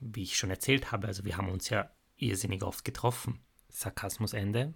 wie 0.00 0.24
ich 0.24 0.36
schon 0.36 0.50
erzählt 0.50 0.92
habe, 0.92 1.06
also 1.06 1.24
wir 1.24 1.36
haben 1.36 1.48
uns 1.48 1.70
ja 1.70 1.90
irrsinnig 2.16 2.62
oft 2.62 2.84
getroffen. 2.84 3.40
Sarkasmus 3.68 4.32
Ende. 4.32 4.74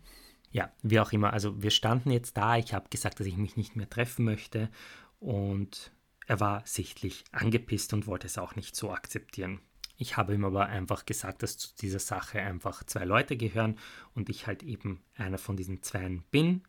Ja, 0.50 0.72
wie 0.82 1.00
auch 1.00 1.12
immer, 1.12 1.32
also 1.32 1.62
wir 1.62 1.70
standen 1.70 2.10
jetzt 2.10 2.36
da, 2.36 2.56
ich 2.56 2.74
habe 2.74 2.90
gesagt, 2.90 3.20
dass 3.20 3.26
ich 3.26 3.36
mich 3.36 3.56
nicht 3.56 3.74
mehr 3.74 3.88
treffen 3.88 4.24
möchte 4.24 4.70
und 5.18 5.92
er 6.26 6.40
war 6.40 6.62
sichtlich 6.66 7.24
angepisst 7.32 7.92
und 7.92 8.06
wollte 8.06 8.26
es 8.26 8.38
auch 8.38 8.54
nicht 8.54 8.76
so 8.76 8.92
akzeptieren. 8.92 9.60
Ich 10.02 10.16
habe 10.16 10.34
ihm 10.34 10.44
aber 10.44 10.66
einfach 10.66 11.06
gesagt, 11.06 11.44
dass 11.44 11.56
zu 11.56 11.68
dieser 11.76 12.00
Sache 12.00 12.40
einfach 12.40 12.82
zwei 12.82 13.04
Leute 13.04 13.36
gehören 13.36 13.78
und 14.16 14.30
ich 14.30 14.48
halt 14.48 14.64
eben 14.64 15.00
einer 15.14 15.38
von 15.38 15.56
diesen 15.56 15.80
Zweien 15.84 16.24
bin 16.32 16.62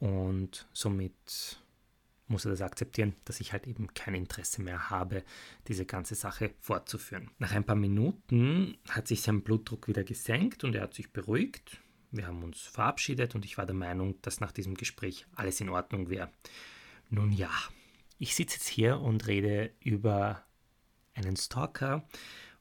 und 0.00 0.66
somit 0.72 1.60
muss 2.26 2.44
er 2.44 2.50
das 2.50 2.62
akzeptieren, 2.62 3.14
dass 3.26 3.38
ich 3.38 3.52
halt 3.52 3.68
eben 3.68 3.94
kein 3.94 4.16
Interesse 4.16 4.60
mehr 4.60 4.90
habe, 4.90 5.22
diese 5.68 5.86
ganze 5.86 6.16
Sache 6.16 6.50
fortzuführen. 6.58 7.30
Nach 7.38 7.52
ein 7.52 7.62
paar 7.62 7.76
Minuten 7.76 8.76
hat 8.88 9.06
sich 9.06 9.22
sein 9.22 9.42
Blutdruck 9.42 9.86
wieder 9.86 10.02
gesenkt 10.02 10.64
und 10.64 10.74
er 10.74 10.82
hat 10.82 10.94
sich 10.94 11.12
beruhigt. 11.12 11.80
Wir 12.10 12.26
haben 12.26 12.42
uns 12.42 12.62
verabschiedet 12.62 13.36
und 13.36 13.44
ich 13.44 13.56
war 13.56 13.66
der 13.66 13.76
Meinung, 13.76 14.20
dass 14.22 14.40
nach 14.40 14.50
diesem 14.50 14.74
Gespräch 14.74 15.26
alles 15.36 15.60
in 15.60 15.68
Ordnung 15.68 16.10
wäre. 16.10 16.32
Nun 17.08 17.30
ja, 17.30 17.52
ich 18.18 18.34
sitze 18.34 18.56
jetzt 18.56 18.66
hier 18.66 18.98
und 18.98 19.28
rede 19.28 19.70
über 19.78 20.44
einen 21.14 21.36
Stalker 21.36 22.04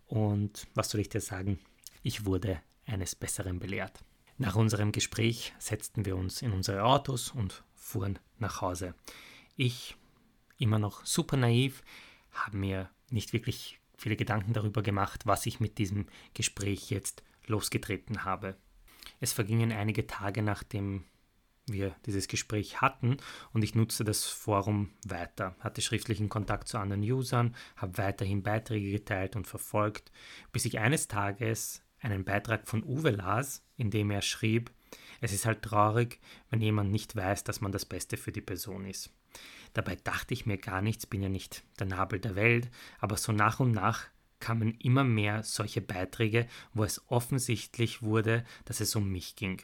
und 0.07 0.67
was 0.75 0.89
soll 0.89 1.01
ich 1.01 1.09
dir 1.09 1.21
sagen? 1.21 1.59
Ich 2.01 2.25
wurde 2.25 2.61
eines 2.85 3.15
Besseren 3.15 3.59
belehrt. 3.59 4.03
Nach 4.37 4.55
unserem 4.55 4.91
Gespräch 4.91 5.53
setzten 5.59 6.05
wir 6.05 6.15
uns 6.15 6.41
in 6.41 6.51
unsere 6.51 6.83
Autos 6.83 7.31
und 7.31 7.63
fuhren 7.75 8.19
nach 8.39 8.61
Hause. 8.61 8.95
Ich, 9.55 9.95
immer 10.57 10.79
noch 10.79 11.05
super 11.05 11.37
naiv, 11.37 11.83
habe 12.31 12.57
mir 12.57 12.89
nicht 13.09 13.33
wirklich 13.33 13.79
viele 13.95 14.15
Gedanken 14.15 14.53
darüber 14.53 14.81
gemacht, 14.81 15.25
was 15.25 15.45
ich 15.45 15.59
mit 15.59 15.77
diesem 15.77 16.07
Gespräch 16.33 16.89
jetzt 16.89 17.23
losgetreten 17.45 18.25
habe. 18.25 18.57
Es 19.19 19.33
vergingen 19.33 19.71
einige 19.71 20.07
Tage, 20.07 20.41
nachdem 20.41 21.05
wir 21.67 21.95
dieses 22.05 22.27
Gespräch 22.27 22.81
hatten 22.81 23.17
und 23.53 23.63
ich 23.63 23.75
nutzte 23.75 24.03
das 24.03 24.25
Forum 24.25 24.89
weiter, 25.05 25.55
hatte 25.59 25.81
schriftlichen 25.81 26.29
Kontakt 26.29 26.67
zu 26.67 26.77
anderen 26.77 27.03
Usern, 27.03 27.55
habe 27.77 27.97
weiterhin 27.97 28.43
Beiträge 28.43 28.91
geteilt 28.91 29.35
und 29.35 29.47
verfolgt, 29.47 30.11
bis 30.51 30.65
ich 30.65 30.79
eines 30.79 31.07
Tages 31.07 31.81
einen 32.01 32.25
Beitrag 32.25 32.67
von 32.67 32.83
Uwe 32.83 33.11
las, 33.11 33.63
in 33.77 33.91
dem 33.91 34.11
er 34.11 34.21
schrieb, 34.21 34.71
es 35.21 35.31
ist 35.31 35.45
halt 35.45 35.61
traurig, 35.61 36.19
wenn 36.49 36.61
jemand 36.61 36.91
nicht 36.91 37.15
weiß, 37.15 37.43
dass 37.43 37.61
man 37.61 37.71
das 37.71 37.85
Beste 37.85 38.17
für 38.17 38.31
die 38.31 38.41
Person 38.41 38.85
ist. 38.85 39.09
Dabei 39.73 39.95
dachte 39.95 40.33
ich 40.33 40.45
mir 40.45 40.57
gar 40.57 40.81
nichts, 40.81 41.07
bin 41.07 41.23
ja 41.23 41.29
nicht 41.29 41.63
der 41.79 41.87
Nabel 41.87 42.19
der 42.19 42.35
Welt, 42.35 42.69
aber 42.99 43.17
so 43.17 43.31
nach 43.31 43.59
und 43.59 43.71
nach 43.71 44.05
kamen 44.39 44.73
immer 44.79 45.05
mehr 45.05 45.43
solche 45.43 45.81
Beiträge, 45.81 46.47
wo 46.73 46.83
es 46.83 47.01
offensichtlich 47.09 48.03
wurde, 48.03 48.43
dass 48.65 48.81
es 48.81 48.95
um 48.95 49.09
mich 49.09 49.35
ging. 49.37 49.61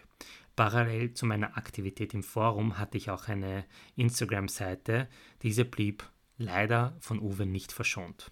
Parallel 0.59 1.13
zu 1.13 1.25
meiner 1.25 1.55
Aktivität 1.55 2.13
im 2.13 2.21
Forum 2.21 2.77
hatte 2.77 2.97
ich 2.97 3.09
auch 3.09 3.29
eine 3.29 3.63
Instagram-Seite. 3.95 5.07
Diese 5.41 5.63
blieb 5.63 6.03
leider 6.37 6.97
von 6.99 7.21
Uwe 7.21 7.45
nicht 7.45 7.71
verschont. 7.71 8.29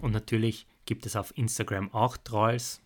Und 0.00 0.10
natürlich 0.10 0.66
gibt 0.86 1.06
es 1.06 1.14
auf 1.14 1.32
Instagram 1.38 1.94
auch 1.94 2.16
Trolls 2.16 2.82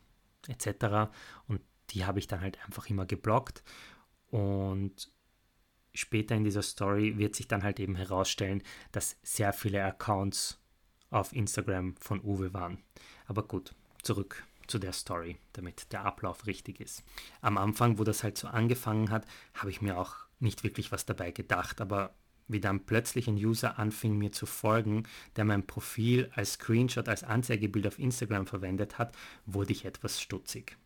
etc. 0.47 1.11
Und 1.49 1.63
die 1.89 2.05
habe 2.05 2.19
ich 2.19 2.27
dann 2.27 2.43
halt 2.43 2.63
einfach 2.67 2.91
immer 2.91 3.07
geblockt. 3.07 3.65
Und 4.29 5.11
später 5.95 6.35
in 6.35 6.45
dieser 6.45 6.61
Story 6.61 7.17
wird 7.17 7.35
sich 7.35 7.49
dann 7.49 7.63
halt 7.63 7.81
eben 7.81 7.97
herausstellen, 7.97 8.63
dass 8.91 9.17
sehr 9.23 9.55
viele 9.55 9.83
Accounts 9.83 10.61
auf 11.09 11.33
Instagram 11.33 11.97
von 11.97 12.21
Uwe 12.21 12.53
waren. 12.53 12.77
Aber 13.25 13.43
gut, 13.45 13.75
zurück 14.03 14.45
zu 14.73 14.79
der 14.79 14.95
Story, 14.95 15.37
damit 15.53 15.93
der 15.93 16.07
Ablauf 16.07 16.47
richtig 16.47 16.81
ist. 16.81 17.05
Am 17.43 17.59
Anfang, 17.59 17.99
wo 17.99 18.05
das 18.05 18.23
halt 18.23 18.39
so 18.39 18.49
angefangen 18.49 19.11
hat, 19.11 19.27
habe 19.53 19.71
ich 19.71 19.83
mir 19.83 19.99
auch 19.99 20.17
nicht 20.41 20.65
wirklich 20.65 20.91
was 20.93 21.05
dabei 21.05 21.31
gedacht, 21.31 21.83
aber 21.83 22.15
wie 22.49 22.59
dann 22.59 22.87
plötzlich 22.87 23.29
ein 23.29 23.37
User 23.37 23.79
anfing 23.79 24.17
mir 24.17 24.33
zu 24.33 24.47
folgen, 24.47 25.03
der 25.37 25.45
mein 25.45 25.67
Profil 25.67 26.31
als 26.35 26.55
Screenshot, 26.55 27.07
als 27.07 27.23
Anzeigebild 27.23 27.87
auf 27.87 27.99
Instagram 27.99 28.47
verwendet 28.47 28.97
hat, 28.97 29.15
wurde 29.45 29.73
ich 29.73 29.85
etwas 29.85 30.23
stutzig. 30.23 30.79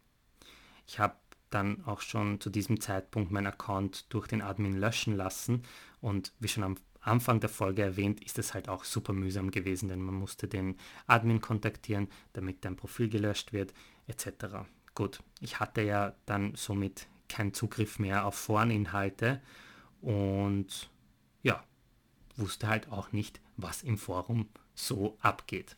Ich 0.88 0.98
habe 0.98 1.14
dann 1.50 1.84
auch 1.84 2.00
schon 2.00 2.40
zu 2.40 2.50
diesem 2.50 2.80
Zeitpunkt 2.80 3.30
meinen 3.30 3.46
Account 3.46 4.12
durch 4.12 4.26
den 4.26 4.42
Admin 4.42 4.76
löschen 4.76 5.16
lassen 5.16 5.62
und 6.00 6.32
wie 6.40 6.48
schon 6.48 6.64
am 6.64 6.76
Anfang 7.06 7.40
der 7.40 7.48
Folge 7.48 7.82
erwähnt, 7.82 8.24
ist 8.24 8.38
es 8.38 8.54
halt 8.54 8.68
auch 8.68 8.84
super 8.84 9.12
mühsam 9.12 9.50
gewesen, 9.50 9.88
denn 9.88 10.00
man 10.00 10.14
musste 10.14 10.48
den 10.48 10.76
Admin 11.06 11.40
kontaktieren, 11.40 12.08
damit 12.32 12.64
dein 12.64 12.76
Profil 12.76 13.08
gelöscht 13.08 13.52
wird, 13.52 13.72
etc. 14.06 14.66
Gut, 14.94 15.22
ich 15.40 15.60
hatte 15.60 15.82
ja 15.82 16.14
dann 16.26 16.54
somit 16.54 17.06
keinen 17.28 17.54
Zugriff 17.54 17.98
mehr 17.98 18.24
auf 18.26 18.34
Foreninhalte 18.34 19.40
und 20.00 20.90
ja, 21.42 21.64
wusste 22.36 22.68
halt 22.68 22.90
auch 22.90 23.12
nicht, 23.12 23.40
was 23.56 23.82
im 23.82 23.98
Forum 23.98 24.48
so 24.74 25.16
abgeht. 25.20 25.76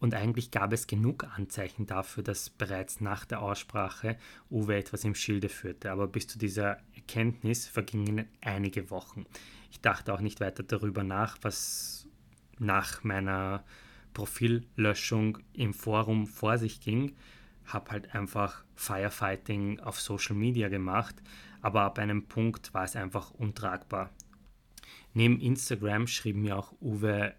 Und 0.00 0.14
eigentlich 0.14 0.50
gab 0.50 0.72
es 0.72 0.86
genug 0.86 1.24
Anzeichen 1.36 1.86
dafür, 1.86 2.22
dass 2.22 2.50
bereits 2.50 3.00
nach 3.00 3.24
der 3.24 3.42
Aussprache 3.42 4.16
Uwe 4.50 4.76
etwas 4.76 5.04
im 5.04 5.14
Schilde 5.14 5.48
führte. 5.48 5.90
Aber 5.90 6.06
bis 6.06 6.28
zu 6.28 6.38
dieser 6.38 6.78
Erkenntnis 6.94 7.66
vergingen 7.66 8.26
einige 8.40 8.90
Wochen. 8.90 9.26
Ich 9.70 9.80
dachte 9.80 10.14
auch 10.14 10.20
nicht 10.20 10.40
weiter 10.40 10.62
darüber 10.62 11.02
nach, 11.02 11.38
was 11.42 12.06
nach 12.58 13.02
meiner 13.02 13.64
Profillöschung 14.14 15.38
im 15.52 15.74
Forum 15.74 16.26
vor 16.26 16.58
sich 16.58 16.80
ging. 16.80 17.16
Habe 17.64 17.90
halt 17.90 18.14
einfach 18.14 18.64
Firefighting 18.76 19.80
auf 19.80 20.00
Social 20.00 20.36
Media 20.36 20.68
gemacht, 20.68 21.16
aber 21.60 21.82
ab 21.82 21.98
einem 21.98 22.26
Punkt 22.26 22.72
war 22.72 22.84
es 22.84 22.96
einfach 22.96 23.32
untragbar. 23.32 24.10
Neben 25.12 25.40
Instagram 25.40 26.06
schrieb 26.06 26.36
mir 26.36 26.56
auch 26.56 26.72
Uwe 26.80 27.34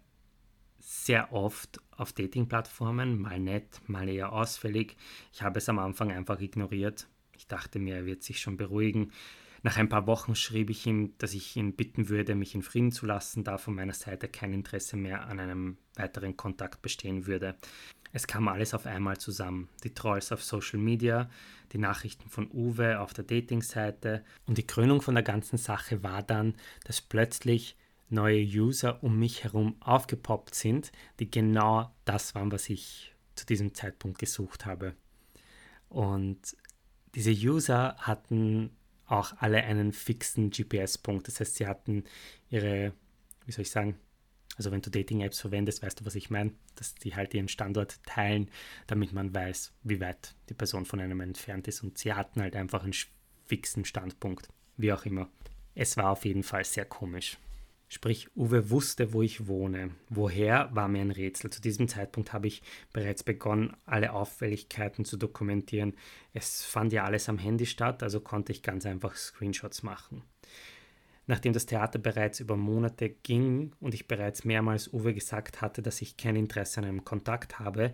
sehr 0.80 1.32
oft 1.32 1.80
auf 1.96 2.12
Dating-Plattformen, 2.12 3.18
mal 3.18 3.38
nett, 3.38 3.80
mal 3.86 4.08
eher 4.08 4.32
ausfällig. 4.32 4.96
Ich 5.32 5.42
habe 5.42 5.58
es 5.58 5.68
am 5.68 5.78
Anfang 5.78 6.10
einfach 6.10 6.40
ignoriert. 6.40 7.06
Ich 7.36 7.46
dachte 7.46 7.78
mir, 7.78 7.96
er 7.96 8.06
wird 8.06 8.22
sich 8.22 8.40
schon 8.40 8.56
beruhigen. 8.56 9.12
Nach 9.62 9.76
ein 9.76 9.90
paar 9.90 10.06
Wochen 10.06 10.34
schrieb 10.34 10.70
ich 10.70 10.86
ihm, 10.86 11.12
dass 11.18 11.34
ich 11.34 11.54
ihn 11.56 11.74
bitten 11.74 12.08
würde, 12.08 12.34
mich 12.34 12.54
in 12.54 12.62
Frieden 12.62 12.92
zu 12.92 13.04
lassen, 13.04 13.44
da 13.44 13.58
von 13.58 13.74
meiner 13.74 13.92
Seite 13.92 14.26
kein 14.26 14.54
Interesse 14.54 14.96
mehr 14.96 15.26
an 15.26 15.38
einem 15.38 15.76
weiteren 15.96 16.36
Kontakt 16.36 16.80
bestehen 16.80 17.26
würde. 17.26 17.56
Es 18.12 18.26
kam 18.26 18.48
alles 18.48 18.74
auf 18.74 18.86
einmal 18.86 19.18
zusammen. 19.18 19.68
Die 19.84 19.94
Trolls 19.94 20.32
auf 20.32 20.42
Social 20.42 20.80
Media, 20.80 21.28
die 21.72 21.78
Nachrichten 21.78 22.28
von 22.30 22.50
Uwe 22.50 23.00
auf 23.00 23.12
der 23.12 23.24
Dating-Seite 23.24 24.24
und 24.46 24.56
die 24.56 24.66
Krönung 24.66 25.02
von 25.02 25.14
der 25.14 25.22
ganzen 25.22 25.58
Sache 25.58 26.02
war 26.02 26.22
dann, 26.22 26.54
dass 26.84 27.00
plötzlich 27.02 27.76
neue 28.10 28.42
User 28.42 29.02
um 29.02 29.18
mich 29.18 29.44
herum 29.44 29.76
aufgepoppt 29.80 30.54
sind, 30.54 30.92
die 31.18 31.30
genau 31.30 31.92
das 32.04 32.34
waren, 32.34 32.52
was 32.52 32.68
ich 32.68 33.14
zu 33.34 33.46
diesem 33.46 33.74
Zeitpunkt 33.74 34.18
gesucht 34.18 34.66
habe. 34.66 34.94
Und 35.88 36.56
diese 37.14 37.32
User 37.32 37.96
hatten 37.98 38.70
auch 39.06 39.34
alle 39.38 39.64
einen 39.64 39.92
fixen 39.92 40.50
GPS-Punkt. 40.50 41.26
Das 41.26 41.40
heißt, 41.40 41.56
sie 41.56 41.66
hatten 41.66 42.04
ihre, 42.48 42.92
wie 43.44 43.52
soll 43.52 43.62
ich 43.62 43.70
sagen, 43.70 43.96
also 44.56 44.70
wenn 44.70 44.82
du 44.82 44.90
Dating-Apps 44.90 45.40
verwendest, 45.40 45.82
weißt 45.82 46.00
du, 46.00 46.04
was 46.04 46.14
ich 46.14 46.30
meine, 46.30 46.52
dass 46.76 46.94
die 46.94 47.16
halt 47.16 47.34
ihren 47.34 47.48
Standort 47.48 48.02
teilen, 48.04 48.50
damit 48.86 49.12
man 49.12 49.34
weiß, 49.34 49.72
wie 49.82 50.00
weit 50.00 50.34
die 50.48 50.54
Person 50.54 50.84
von 50.84 51.00
einem 51.00 51.20
entfernt 51.20 51.66
ist. 51.66 51.82
Und 51.82 51.98
sie 51.98 52.12
hatten 52.12 52.42
halt 52.42 52.54
einfach 52.56 52.84
einen 52.84 52.94
fixen 53.46 53.84
Standpunkt, 53.84 54.48
wie 54.76 54.92
auch 54.92 55.06
immer. 55.06 55.28
Es 55.74 55.96
war 55.96 56.10
auf 56.10 56.24
jeden 56.24 56.42
Fall 56.42 56.64
sehr 56.64 56.84
komisch. 56.84 57.38
Sprich, 57.92 58.28
Uwe 58.36 58.70
wusste, 58.70 59.12
wo 59.12 59.20
ich 59.20 59.48
wohne. 59.48 59.90
Woher 60.08 60.70
war 60.72 60.86
mir 60.86 61.00
ein 61.00 61.10
Rätsel. 61.10 61.50
Zu 61.50 61.60
diesem 61.60 61.88
Zeitpunkt 61.88 62.32
habe 62.32 62.46
ich 62.46 62.62
bereits 62.92 63.24
begonnen, 63.24 63.76
alle 63.84 64.12
Auffälligkeiten 64.12 65.04
zu 65.04 65.16
dokumentieren. 65.16 65.94
Es 66.32 66.62
fand 66.62 66.92
ja 66.92 67.02
alles 67.02 67.28
am 67.28 67.36
Handy 67.36 67.66
statt, 67.66 68.04
also 68.04 68.20
konnte 68.20 68.52
ich 68.52 68.62
ganz 68.62 68.86
einfach 68.86 69.16
Screenshots 69.16 69.82
machen. 69.82 70.22
Nachdem 71.26 71.52
das 71.52 71.66
Theater 71.66 71.98
bereits 71.98 72.38
über 72.38 72.56
Monate 72.56 73.10
ging 73.10 73.72
und 73.80 73.92
ich 73.92 74.06
bereits 74.06 74.44
mehrmals 74.44 74.92
Uwe 74.92 75.12
gesagt 75.12 75.60
hatte, 75.60 75.82
dass 75.82 76.00
ich 76.00 76.16
kein 76.16 76.36
Interesse 76.36 76.78
an 76.78 76.86
einem 76.86 77.04
Kontakt 77.04 77.58
habe, 77.58 77.92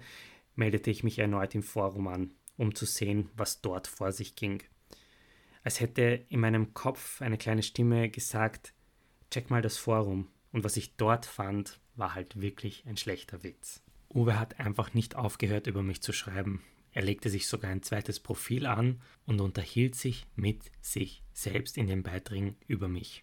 meldete 0.57 0.91
ich 0.91 1.05
mich 1.05 1.19
erneut 1.19 1.55
im 1.55 1.63
Forum 1.63 2.09
an, 2.09 2.33
um 2.59 2.75
zu 2.75 2.85
sehen, 2.85 3.31
was 3.35 3.63
dort 3.63 3.87
vor 3.87 4.13
sich 4.13 4.37
ging. 4.37 4.63
Als 5.65 5.81
hätte 5.81 6.27
in 6.29 6.41
meinem 6.41 6.75
Kopf 6.75 7.23
eine 7.23 7.39
kleine 7.39 7.63
Stimme 7.63 8.11
gesagt, 8.11 8.75
check 9.31 9.51
mal 9.51 9.63
das 9.63 9.77
Forum. 9.77 10.29
Und 10.53 10.65
was 10.65 10.77
ich 10.77 10.97
dort 10.97 11.27
fand, 11.27 11.81
war 11.97 12.15
halt 12.15 12.41
wirklich 12.41 12.85
ein 12.87 12.97
schlechter 12.97 13.43
Witz. 13.43 13.83
Uwe 14.15 14.39
hat 14.39 14.61
einfach 14.61 14.95
nicht 14.95 15.17
aufgehört, 15.17 15.67
über 15.67 15.83
mich 15.83 16.01
zu 16.01 16.13
schreiben. 16.13 16.63
Er 16.93 17.03
legte 17.03 17.29
sich 17.29 17.47
sogar 17.47 17.71
ein 17.71 17.83
zweites 17.83 18.21
Profil 18.21 18.65
an 18.67 19.03
und 19.27 19.41
unterhielt 19.41 19.95
sich 19.95 20.27
mit 20.35 20.71
sich 20.81 21.23
selbst 21.35 21.77
in 21.77 21.89
den 21.89 22.03
Beiträgen 22.03 22.57
über 22.67 22.89
mich. 22.89 23.23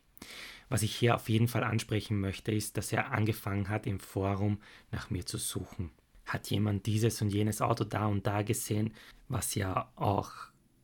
Was 0.70 0.84
ich 0.84 0.96
hier 0.96 1.16
auf 1.16 1.28
jeden 1.28 1.48
Fall 1.48 1.64
ansprechen 1.64 2.20
möchte, 2.20 2.52
ist, 2.52 2.78
dass 2.78 2.94
er 2.94 3.12
angefangen 3.12 3.70
hat, 3.70 3.88
im 3.88 4.00
Forum 4.00 4.60
nach 4.92 5.10
mir 5.10 5.26
zu 5.26 5.38
suchen. 5.38 5.92
Hat 6.26 6.50
jemand 6.50 6.86
dieses 6.86 7.22
und 7.22 7.30
jenes 7.30 7.62
Auto 7.62 7.84
da 7.84 8.06
und 8.06 8.28
da 8.28 8.44
gesehen, 8.44 8.94
was 9.28 9.56
ja 9.56 9.92
auch 9.96 10.32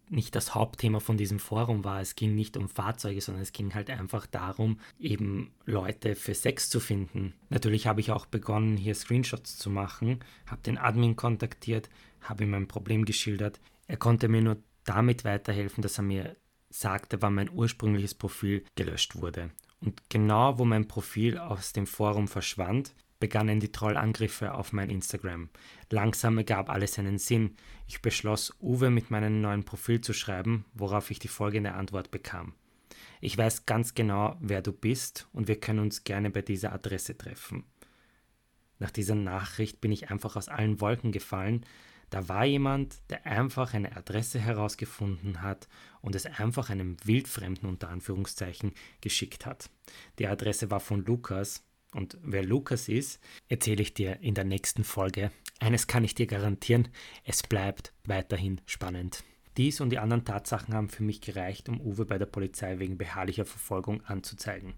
nicht 0.09 0.35
das 0.35 0.55
Hauptthema 0.55 0.99
von 0.99 1.17
diesem 1.17 1.39
Forum 1.39 1.83
war. 1.83 2.01
Es 2.01 2.15
ging 2.15 2.35
nicht 2.35 2.57
um 2.57 2.67
Fahrzeuge, 2.67 3.21
sondern 3.21 3.43
es 3.43 3.51
ging 3.51 3.73
halt 3.73 3.89
einfach 3.89 4.25
darum, 4.25 4.79
eben 4.99 5.51
Leute 5.65 6.15
für 6.15 6.33
Sex 6.33 6.69
zu 6.69 6.79
finden. 6.79 7.33
Natürlich 7.49 7.87
habe 7.87 8.01
ich 8.01 8.11
auch 8.11 8.25
begonnen, 8.25 8.77
hier 8.77 8.95
Screenshots 8.95 9.57
zu 9.57 9.69
machen, 9.69 10.19
habe 10.47 10.61
den 10.63 10.77
Admin 10.77 11.15
kontaktiert, 11.15 11.89
habe 12.21 12.43
ihm 12.43 12.51
mein 12.51 12.67
Problem 12.67 13.05
geschildert. 13.05 13.59
Er 13.87 13.97
konnte 13.97 14.27
mir 14.27 14.41
nur 14.41 14.57
damit 14.83 15.23
weiterhelfen, 15.23 15.81
dass 15.81 15.97
er 15.97 16.03
mir 16.03 16.35
sagte, 16.69 17.21
wann 17.21 17.35
mein 17.35 17.49
ursprüngliches 17.49 18.15
Profil 18.15 18.63
gelöscht 18.75 19.15
wurde. 19.15 19.51
Und 19.81 20.09
genau 20.09 20.59
wo 20.59 20.65
mein 20.65 20.87
Profil 20.87 21.37
aus 21.37 21.73
dem 21.73 21.87
Forum 21.87 22.27
verschwand, 22.27 22.93
begannen 23.19 23.59
die 23.59 23.71
Trollangriffe 23.71 24.53
auf 24.53 24.73
mein 24.73 24.89
Instagram. 24.89 25.49
Langsam 25.89 26.37
ergab 26.37 26.69
alles 26.69 26.93
seinen 26.93 27.17
Sinn. 27.17 27.55
Ich 27.87 28.01
beschloss, 28.01 28.55
Uwe 28.61 28.89
mit 28.89 29.11
meinem 29.11 29.41
neuen 29.41 29.63
Profil 29.63 30.01
zu 30.01 30.13
schreiben, 30.13 30.65
worauf 30.73 31.11
ich 31.11 31.19
die 31.19 31.27
folgende 31.27 31.73
Antwort 31.73 32.11
bekam. 32.11 32.53
Ich 33.21 33.37
weiß 33.37 33.65
ganz 33.65 33.93
genau, 33.93 34.37
wer 34.39 34.61
du 34.61 34.71
bist 34.71 35.27
und 35.33 35.47
wir 35.47 35.59
können 35.59 35.79
uns 35.79 36.03
gerne 36.03 36.29
bei 36.29 36.41
dieser 36.41 36.71
Adresse 36.71 37.17
treffen. 37.17 37.65
Nach 38.79 38.91
dieser 38.91 39.15
Nachricht 39.15 39.81
bin 39.81 39.91
ich 39.91 40.09
einfach 40.09 40.37
aus 40.37 40.47
allen 40.47 40.79
Wolken 40.79 41.11
gefallen. 41.11 41.65
Da 42.09 42.27
war 42.29 42.45
jemand, 42.45 43.01
der 43.09 43.25
einfach 43.25 43.73
eine 43.73 43.95
Adresse 43.95 44.39
herausgefunden 44.39 45.41
hat 45.41 45.67
und 46.01 46.15
es 46.15 46.25
einfach 46.25 46.69
einem 46.69 46.95
Wildfremden 47.03 47.67
unter 47.67 47.89
Anführungszeichen 47.89 48.71
geschickt 49.01 49.45
hat. 49.45 49.69
Die 50.17 50.27
Adresse 50.27 50.71
war 50.71 50.79
von 50.79 51.03
Lukas, 51.05 51.63
und 51.93 52.17
wer 52.21 52.43
Lukas 52.43 52.87
ist, 52.87 53.19
erzähle 53.47 53.81
ich 53.81 53.93
dir 53.93 54.19
in 54.21 54.35
der 54.35 54.45
nächsten 54.45 54.83
Folge. 54.83 55.31
Eines 55.59 55.87
kann 55.87 56.03
ich 56.03 56.15
dir 56.15 56.27
garantieren, 56.27 56.87
es 57.23 57.43
bleibt 57.43 57.93
weiterhin 58.05 58.61
spannend. 58.65 59.23
Dies 59.57 59.81
und 59.81 59.89
die 59.89 59.99
anderen 59.99 60.23
Tatsachen 60.23 60.73
haben 60.73 60.89
für 60.89 61.03
mich 61.03 61.19
gereicht, 61.19 61.67
um 61.67 61.81
Uwe 61.81 62.05
bei 62.05 62.17
der 62.17 62.27
Polizei 62.27 62.79
wegen 62.79 62.97
beharrlicher 62.97 63.45
Verfolgung 63.45 64.01
anzuzeigen. 64.05 64.75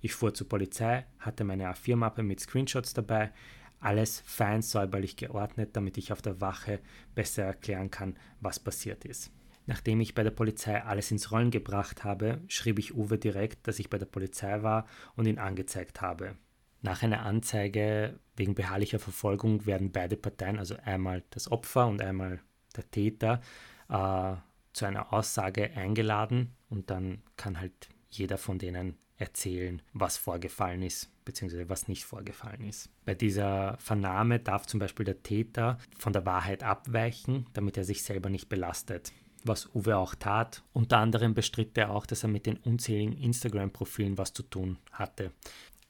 Ich 0.00 0.14
fuhr 0.14 0.34
zur 0.34 0.48
Polizei, 0.48 1.06
hatte 1.18 1.44
meine 1.44 1.70
A4-Mappe 1.70 2.22
mit 2.22 2.40
Screenshots 2.40 2.94
dabei, 2.94 3.32
alles 3.78 4.22
fein 4.24 4.62
säuberlich 4.62 5.16
geordnet, 5.16 5.70
damit 5.76 5.98
ich 5.98 6.12
auf 6.12 6.22
der 6.22 6.40
Wache 6.40 6.80
besser 7.14 7.44
erklären 7.44 7.90
kann, 7.90 8.16
was 8.40 8.58
passiert 8.58 9.04
ist. 9.04 9.30
Nachdem 9.66 10.00
ich 10.00 10.14
bei 10.14 10.22
der 10.22 10.30
Polizei 10.30 10.82
alles 10.82 11.10
ins 11.10 11.30
Rollen 11.30 11.50
gebracht 11.50 12.04
habe, 12.04 12.42
schrieb 12.48 12.78
ich 12.78 12.94
Uwe 12.94 13.18
direkt, 13.18 13.66
dass 13.66 13.78
ich 13.78 13.88
bei 13.88 13.98
der 13.98 14.06
Polizei 14.06 14.62
war 14.62 14.86
und 15.16 15.26
ihn 15.26 15.38
angezeigt 15.38 16.00
habe. 16.00 16.36
Nach 16.84 17.02
einer 17.02 17.24
Anzeige 17.24 18.20
wegen 18.36 18.54
beharrlicher 18.54 18.98
Verfolgung 18.98 19.64
werden 19.64 19.90
beide 19.90 20.18
Parteien, 20.18 20.58
also 20.58 20.76
einmal 20.84 21.22
das 21.30 21.50
Opfer 21.50 21.86
und 21.86 22.02
einmal 22.02 22.40
der 22.76 22.90
Täter, 22.90 23.40
äh, 23.88 24.34
zu 24.74 24.84
einer 24.84 25.10
Aussage 25.10 25.70
eingeladen 25.74 26.52
und 26.68 26.90
dann 26.90 27.22
kann 27.38 27.58
halt 27.58 27.88
jeder 28.10 28.36
von 28.36 28.58
denen 28.58 28.98
erzählen, 29.16 29.80
was 29.94 30.18
vorgefallen 30.18 30.82
ist 30.82 31.10
bzw. 31.24 31.70
was 31.70 31.88
nicht 31.88 32.04
vorgefallen 32.04 32.68
ist. 32.68 32.90
Bei 33.06 33.14
dieser 33.14 33.78
Vernahme 33.78 34.38
darf 34.38 34.66
zum 34.66 34.78
Beispiel 34.78 35.06
der 35.06 35.22
Täter 35.22 35.78
von 35.96 36.12
der 36.12 36.26
Wahrheit 36.26 36.62
abweichen, 36.62 37.46
damit 37.54 37.78
er 37.78 37.84
sich 37.84 38.02
selber 38.02 38.28
nicht 38.28 38.50
belastet. 38.50 39.10
Was 39.42 39.74
Uwe 39.74 39.96
auch 39.96 40.14
tat. 40.14 40.62
Unter 40.72 40.98
anderem 40.98 41.32
bestritt 41.32 41.78
er 41.78 41.90
auch, 41.90 42.04
dass 42.04 42.24
er 42.24 42.30
mit 42.30 42.44
den 42.44 42.56
unzähligen 42.56 43.16
Instagram-Profilen 43.16 44.18
was 44.18 44.32
zu 44.32 44.42
tun 44.42 44.78
hatte. 44.90 45.32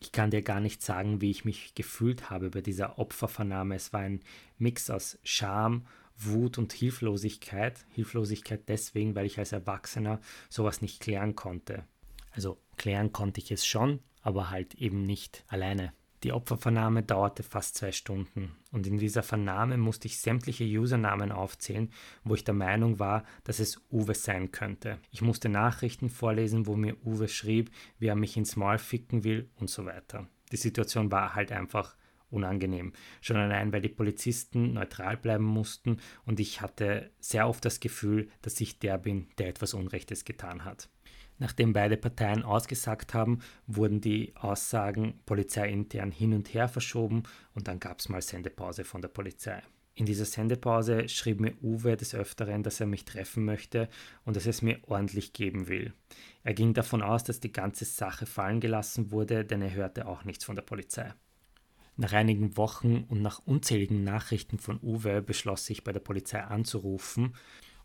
Ich 0.04 0.12
kann 0.12 0.30
dir 0.30 0.42
gar 0.42 0.60
nicht 0.60 0.82
sagen, 0.82 1.22
wie 1.22 1.30
ich 1.30 1.46
mich 1.46 1.74
gefühlt 1.74 2.28
habe 2.28 2.50
bei 2.50 2.60
dieser 2.60 2.98
Opfervernahme. 2.98 3.74
Es 3.74 3.94
war 3.94 4.00
ein 4.00 4.20
Mix 4.58 4.90
aus 4.90 5.18
Scham, 5.22 5.86
Wut 6.18 6.58
und 6.58 6.74
Hilflosigkeit. 6.74 7.86
Hilflosigkeit 7.88 8.68
deswegen, 8.68 9.14
weil 9.14 9.24
ich 9.24 9.38
als 9.38 9.52
Erwachsener 9.52 10.20
sowas 10.50 10.82
nicht 10.82 11.00
klären 11.00 11.36
konnte. 11.36 11.84
Also 12.32 12.58
klären 12.76 13.12
konnte 13.12 13.40
ich 13.40 13.50
es 13.50 13.64
schon, 13.64 14.00
aber 14.20 14.50
halt 14.50 14.74
eben 14.74 15.04
nicht 15.04 15.42
alleine. 15.48 15.94
Die 16.24 16.32
Opfervernahme 16.32 17.02
dauerte 17.02 17.42
fast 17.42 17.76
zwei 17.76 17.92
Stunden 17.92 18.56
und 18.72 18.86
in 18.86 18.96
dieser 18.96 19.22
Vernahme 19.22 19.76
musste 19.76 20.08
ich 20.08 20.18
sämtliche 20.18 20.64
Usernamen 20.64 21.30
aufzählen, 21.30 21.90
wo 22.24 22.34
ich 22.34 22.44
der 22.44 22.54
Meinung 22.54 22.98
war, 22.98 23.24
dass 23.44 23.58
es 23.58 23.82
Uwe 23.90 24.14
sein 24.14 24.50
könnte. 24.50 24.98
Ich 25.10 25.20
musste 25.20 25.50
Nachrichten 25.50 26.08
vorlesen, 26.08 26.66
wo 26.66 26.76
mir 26.76 26.96
Uwe 27.04 27.28
schrieb, 27.28 27.70
wie 27.98 28.06
er 28.06 28.16
mich 28.16 28.38
ins 28.38 28.56
Maul 28.56 28.78
ficken 28.78 29.22
will 29.22 29.50
und 29.56 29.68
so 29.68 29.84
weiter. 29.84 30.26
Die 30.50 30.56
Situation 30.56 31.12
war 31.12 31.34
halt 31.34 31.52
einfach 31.52 31.94
unangenehm. 32.30 32.94
Schon 33.20 33.36
allein, 33.36 33.70
weil 33.74 33.82
die 33.82 33.90
Polizisten 33.90 34.72
neutral 34.72 35.18
bleiben 35.18 35.44
mussten 35.44 35.98
und 36.24 36.40
ich 36.40 36.62
hatte 36.62 37.10
sehr 37.20 37.46
oft 37.46 37.62
das 37.66 37.80
Gefühl, 37.80 38.30
dass 38.40 38.62
ich 38.62 38.78
der 38.78 38.96
bin, 38.96 39.28
der 39.36 39.48
etwas 39.48 39.74
Unrechtes 39.74 40.24
getan 40.24 40.64
hat. 40.64 40.88
Nachdem 41.38 41.72
beide 41.72 41.96
Parteien 41.96 42.42
ausgesagt 42.42 43.14
haben, 43.14 43.40
wurden 43.66 44.00
die 44.00 44.34
Aussagen 44.36 45.20
polizeiintern 45.26 46.10
hin 46.10 46.32
und 46.32 46.54
her 46.54 46.68
verschoben 46.68 47.24
und 47.54 47.66
dann 47.68 47.80
gab 47.80 47.98
es 47.98 48.08
mal 48.08 48.22
Sendepause 48.22 48.84
von 48.84 49.02
der 49.02 49.08
Polizei. 49.08 49.62
In 49.96 50.06
dieser 50.06 50.24
Sendepause 50.24 51.08
schrieb 51.08 51.40
mir 51.40 51.54
Uwe 51.62 51.96
des 51.96 52.14
Öfteren, 52.14 52.64
dass 52.64 52.80
er 52.80 52.86
mich 52.86 53.04
treffen 53.04 53.44
möchte 53.44 53.88
und 54.24 54.34
dass 54.34 54.46
er 54.46 54.50
es 54.50 54.62
mir 54.62 54.78
ordentlich 54.88 55.32
geben 55.32 55.68
will. 55.68 55.92
Er 56.42 56.54
ging 56.54 56.74
davon 56.74 57.00
aus, 57.00 57.22
dass 57.22 57.38
die 57.38 57.52
ganze 57.52 57.84
Sache 57.84 58.26
fallen 58.26 58.60
gelassen 58.60 59.12
wurde, 59.12 59.44
denn 59.44 59.62
er 59.62 59.72
hörte 59.72 60.06
auch 60.06 60.24
nichts 60.24 60.44
von 60.44 60.56
der 60.56 60.62
Polizei. 60.62 61.14
Nach 61.96 62.12
einigen 62.12 62.56
Wochen 62.56 63.04
und 63.08 63.22
nach 63.22 63.40
unzähligen 63.44 64.02
Nachrichten 64.02 64.58
von 64.58 64.80
Uwe 64.82 65.22
beschloss 65.22 65.70
ich 65.70 65.84
bei 65.84 65.92
der 65.92 66.00
Polizei 66.00 66.40
anzurufen 66.40 67.34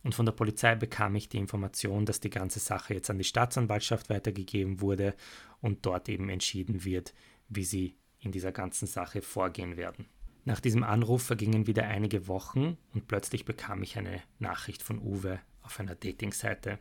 und 0.04 0.16
von 0.16 0.26
der 0.26 0.34
Polizei 0.34 0.76
bekam 0.76 1.16
ich 1.16 1.30
die 1.30 1.38
Information, 1.38 2.06
dass 2.06 2.20
die 2.20 2.30
ganze 2.30 2.60
Sache 2.60 2.94
jetzt 2.94 3.10
an 3.10 3.18
die 3.18 3.24
Staatsanwaltschaft 3.24 4.10
weitergegeben 4.10 4.82
wurde 4.82 5.14
und 5.62 5.86
dort 5.86 6.08
eben 6.10 6.30
entschieden 6.30 6.86
wird, 6.86 7.14
wie 7.50 7.64
sie 7.66 7.96
in 8.20 8.32
dieser 8.32 8.52
ganzen 8.52 8.88
Sache 8.88 9.22
vorgehen 9.22 9.78
werden. 9.78 10.06
Nach 10.46 10.60
diesem 10.60 10.84
Anruf 10.84 11.24
vergingen 11.24 11.68
wieder 11.68 11.84
einige 11.84 12.28
Wochen 12.28 12.78
und 12.94 13.08
plötzlich 13.08 13.46
bekam 13.46 13.84
ich 13.84 13.98
eine 13.98 14.22
Nachricht 14.40 14.82
von 14.82 15.00
Uwe 15.00 15.40
auf 15.70 15.80
einer 15.80 15.94
Datingseite. 15.94 16.80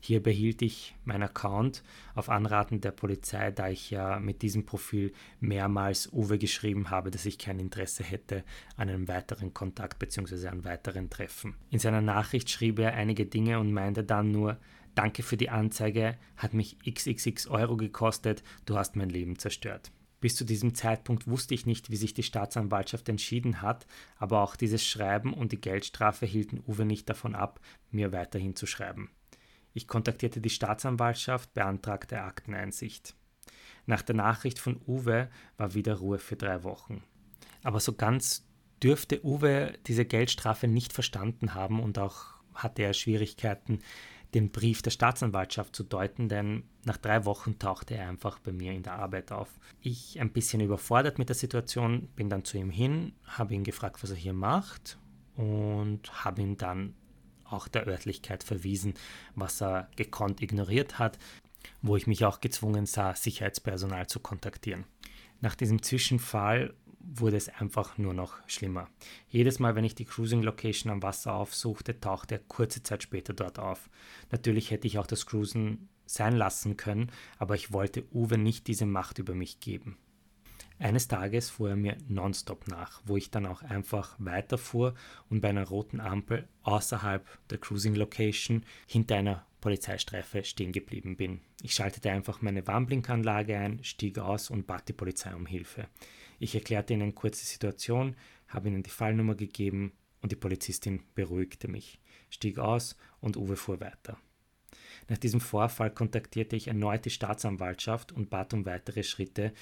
Hier 0.00 0.22
behielt 0.22 0.62
ich 0.62 0.94
meinen 1.04 1.24
Account 1.24 1.82
auf 2.14 2.30
Anraten 2.30 2.80
der 2.80 2.90
Polizei, 2.90 3.50
da 3.50 3.68
ich 3.68 3.90
ja 3.90 4.18
mit 4.18 4.40
diesem 4.40 4.64
Profil 4.64 5.12
mehrmals 5.40 6.10
Uwe 6.10 6.38
geschrieben 6.38 6.88
habe, 6.88 7.10
dass 7.10 7.26
ich 7.26 7.38
kein 7.38 7.60
Interesse 7.60 8.02
hätte 8.02 8.42
an 8.76 8.88
einem 8.88 9.08
weiteren 9.08 9.52
Kontakt 9.52 9.98
bzw. 9.98 10.48
an 10.48 10.64
weiteren 10.64 11.10
Treffen. 11.10 11.54
In 11.68 11.80
seiner 11.80 12.00
Nachricht 12.00 12.48
schrieb 12.48 12.78
er 12.78 12.94
einige 12.94 13.26
Dinge 13.26 13.60
und 13.60 13.72
meinte 13.72 14.04
dann 14.04 14.32
nur, 14.32 14.58
Danke 14.94 15.22
für 15.22 15.36
die 15.36 15.50
Anzeige, 15.50 16.16
hat 16.36 16.52
mich 16.52 16.78
xxx 16.80 17.46
Euro 17.46 17.76
gekostet, 17.76 18.42
du 18.64 18.76
hast 18.76 18.96
mein 18.96 19.08
Leben 19.08 19.38
zerstört. 19.38 19.92
Bis 20.20 20.36
zu 20.36 20.44
diesem 20.44 20.74
Zeitpunkt 20.74 21.26
wusste 21.26 21.54
ich 21.54 21.66
nicht, 21.66 21.90
wie 21.90 21.96
sich 21.96 22.12
die 22.12 22.22
Staatsanwaltschaft 22.22 23.08
entschieden 23.08 23.62
hat, 23.62 23.86
aber 24.16 24.42
auch 24.42 24.54
dieses 24.54 24.86
Schreiben 24.86 25.32
und 25.32 25.52
die 25.52 25.60
Geldstrafe 25.60 26.26
hielten 26.26 26.62
Uwe 26.66 26.84
nicht 26.84 27.08
davon 27.08 27.34
ab, 27.34 27.60
mir 27.90 28.12
weiterhin 28.12 28.54
zu 28.54 28.66
schreiben. 28.66 29.10
Ich 29.72 29.86
kontaktierte 29.86 30.40
die 30.40 30.50
Staatsanwaltschaft, 30.50 31.54
beantragte 31.54 32.20
Akteneinsicht. 32.20 33.14
Nach 33.86 34.02
der 34.02 34.16
Nachricht 34.16 34.58
von 34.58 34.80
Uwe 34.86 35.30
war 35.56 35.74
wieder 35.74 35.94
Ruhe 35.94 36.18
für 36.18 36.36
drei 36.36 36.64
Wochen. 36.64 37.02
Aber 37.62 37.80
so 37.80 37.94
ganz 37.94 38.46
dürfte 38.82 39.24
Uwe 39.24 39.78
diese 39.86 40.04
Geldstrafe 40.04 40.68
nicht 40.68 40.92
verstanden 40.92 41.54
haben 41.54 41.80
und 41.80 41.98
auch 41.98 42.40
hatte 42.54 42.82
er 42.82 42.92
Schwierigkeiten, 42.92 43.80
den 44.34 44.50
Brief 44.50 44.82
der 44.82 44.90
Staatsanwaltschaft 44.90 45.74
zu 45.74 45.82
deuten, 45.82 46.28
denn 46.28 46.64
nach 46.84 46.96
drei 46.96 47.24
Wochen 47.24 47.58
tauchte 47.58 47.94
er 47.94 48.08
einfach 48.08 48.38
bei 48.38 48.52
mir 48.52 48.72
in 48.72 48.82
der 48.82 48.94
Arbeit 48.94 49.32
auf. 49.32 49.48
Ich, 49.80 50.20
ein 50.20 50.30
bisschen 50.30 50.60
überfordert 50.60 51.18
mit 51.18 51.28
der 51.28 51.36
Situation, 51.36 52.08
bin 52.14 52.30
dann 52.30 52.44
zu 52.44 52.56
ihm 52.56 52.70
hin, 52.70 53.12
habe 53.24 53.54
ihn 53.54 53.64
gefragt, 53.64 54.02
was 54.02 54.10
er 54.10 54.16
hier 54.16 54.32
macht 54.32 54.98
und 55.36 56.24
habe 56.24 56.42
ihn 56.42 56.56
dann 56.56 56.94
auch 57.44 57.66
der 57.66 57.86
Örtlichkeit 57.86 58.44
verwiesen, 58.44 58.94
was 59.34 59.60
er 59.60 59.88
gekonnt 59.96 60.40
ignoriert 60.40 60.98
hat, 60.98 61.18
wo 61.82 61.96
ich 61.96 62.06
mich 62.06 62.24
auch 62.24 62.40
gezwungen 62.40 62.86
sah, 62.86 63.14
Sicherheitspersonal 63.14 64.06
zu 64.06 64.20
kontaktieren. 64.20 64.84
Nach 65.40 65.54
diesem 65.54 65.82
Zwischenfall 65.82 66.74
wurde 67.00 67.36
es 67.36 67.48
einfach 67.48 67.98
nur 67.98 68.14
noch 68.14 68.36
schlimmer. 68.46 68.88
Jedes 69.28 69.58
Mal, 69.58 69.74
wenn 69.74 69.84
ich 69.84 69.94
die 69.94 70.04
Cruising 70.04 70.42
Location 70.42 70.92
am 70.92 71.02
Wasser 71.02 71.34
aufsuchte, 71.34 72.00
tauchte 72.00 72.36
er 72.36 72.40
kurze 72.40 72.82
Zeit 72.82 73.02
später 73.02 73.32
dort 73.32 73.58
auf. 73.58 73.90
Natürlich 74.30 74.70
hätte 74.70 74.86
ich 74.86 74.98
auch 74.98 75.06
das 75.06 75.26
Cruisen 75.26 75.88
sein 76.06 76.36
lassen 76.36 76.76
können, 76.76 77.10
aber 77.38 77.54
ich 77.54 77.72
wollte 77.72 78.04
Uwe 78.12 78.36
nicht 78.36 78.66
diese 78.66 78.86
Macht 78.86 79.18
über 79.18 79.34
mich 79.34 79.60
geben. 79.60 79.96
Eines 80.78 81.08
Tages 81.08 81.50
fuhr 81.50 81.70
er 81.70 81.76
mir 81.76 81.98
nonstop 82.08 82.66
nach, 82.66 83.02
wo 83.04 83.18
ich 83.18 83.30
dann 83.30 83.44
auch 83.44 83.62
einfach 83.62 84.16
weiterfuhr 84.18 84.94
und 85.28 85.42
bei 85.42 85.50
einer 85.50 85.68
roten 85.68 86.00
Ampel 86.00 86.48
außerhalb 86.62 87.26
der 87.50 87.58
Cruising 87.58 87.94
Location 87.94 88.64
hinter 88.86 89.16
einer 89.16 89.46
Polizeistreife 89.60 90.42
stehen 90.42 90.72
geblieben 90.72 91.18
bin. 91.18 91.42
Ich 91.62 91.74
schaltete 91.74 92.10
einfach 92.10 92.40
meine 92.40 92.66
Warnblinkanlage 92.66 93.58
ein, 93.58 93.84
stieg 93.84 94.18
aus 94.18 94.48
und 94.48 94.66
bat 94.66 94.88
die 94.88 94.94
Polizei 94.94 95.34
um 95.34 95.44
Hilfe. 95.44 95.86
Ich 96.40 96.54
erklärte 96.54 96.94
ihnen 96.94 97.14
kurz 97.14 97.38
die 97.38 97.46
Situation, 97.46 98.16
habe 98.48 98.68
ihnen 98.68 98.82
die 98.82 98.90
Fallnummer 98.90 99.34
gegeben 99.34 99.92
und 100.22 100.32
die 100.32 100.36
Polizistin 100.36 101.02
beruhigte 101.14 101.68
mich, 101.68 102.00
stieg 102.30 102.58
aus 102.58 102.96
und 103.20 103.36
Uwe 103.36 103.56
fuhr 103.56 103.78
weiter. 103.80 104.18
Nach 105.08 105.18
diesem 105.18 105.40
Vorfall 105.40 105.90
kontaktierte 105.90 106.56
ich 106.56 106.68
erneut 106.68 107.04
die 107.04 107.10
Staatsanwaltschaft 107.10 108.10
und 108.12 108.30
bat 108.30 108.54
um 108.54 108.64
weitere 108.64 109.02
Schritte. 109.02 109.52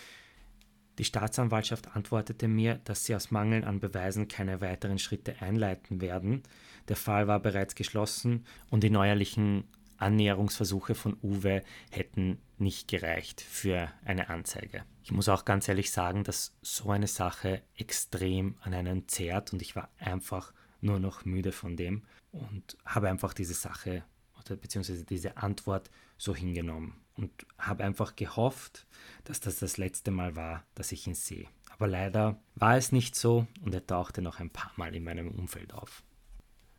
Die 0.99 1.05
Staatsanwaltschaft 1.05 1.97
antwortete 1.97 2.47
mir, 2.47 2.77
dass 2.85 3.05
sie 3.05 3.17
aus 3.17 3.33
Mangel 3.33 3.65
an 3.65 3.81
Beweisen 3.81 4.29
keine 4.29 4.61
weiteren 4.61 5.01
Schritte 5.01 5.43
einleiten 5.43 6.01
werden. 6.01 6.45
Der 6.87 6.97
Fall 6.97 7.27
war 7.27 7.41
bereits 7.41 7.75
geschlossen 7.75 8.47
und 8.71 8.85
die 8.85 8.91
neuerlichen 8.91 9.65
Annäherungsversuche 9.99 10.95
von 10.95 11.17
Uwe 11.23 11.63
hätten 11.91 12.39
nicht 12.57 12.89
gereicht 12.89 13.41
für 13.41 13.91
eine 14.05 14.29
Anzeige. 14.31 14.85
Ich 15.03 15.13
muss 15.13 15.29
auch 15.29 15.45
ganz 15.45 15.69
ehrlich 15.69 15.91
sagen, 15.91 16.25
dass 16.25 16.57
so 16.63 16.91
eine 16.91 17.07
Sache 17.07 17.63
extrem 17.75 18.57
an 18.61 18.75
einen 18.75 19.09
zehrt 19.09 19.53
und 19.53 19.63
ich 19.63 19.77
war 19.77 19.91
einfach 19.99 20.53
nur 20.81 20.99
noch 21.01 21.25
müde 21.25 21.53
von 21.53 21.77
dem 21.77 22.03
und 22.33 22.77
habe 22.85 23.09
einfach 23.09 23.35
diese 23.35 23.55
Sache 23.55 24.05
oder 24.39 24.57
beziehungsweise 24.57 25.05
diese 25.05 25.37
Antwort 25.37 25.91
so 26.17 26.35
hingenommen 26.35 26.95
und 27.15 27.31
habe 27.59 27.85
einfach 27.85 28.17
gehofft, 28.17 28.87
dass 29.25 29.41
das 29.41 29.59
das 29.59 29.77
letzte 29.77 30.11
Mal 30.11 30.37
war, 30.37 30.65
dass 30.75 30.93
ich 30.93 31.07
ihn 31.07 31.15
sehe. 31.15 31.49
Aber 31.71 31.87
leider 31.87 32.41
war 32.55 32.77
es 32.77 32.93
nicht 32.93 33.15
so 33.15 33.47
und 33.63 33.75
er 33.75 33.87
tauchte 33.87 34.23
noch 34.23 34.41
ein 34.41 34.51
paar 34.51 34.73
Mal 34.77 34.95
in 34.95 35.05
meinem 35.05 35.31
Umfeld 35.31 35.75
auf. 35.75 36.03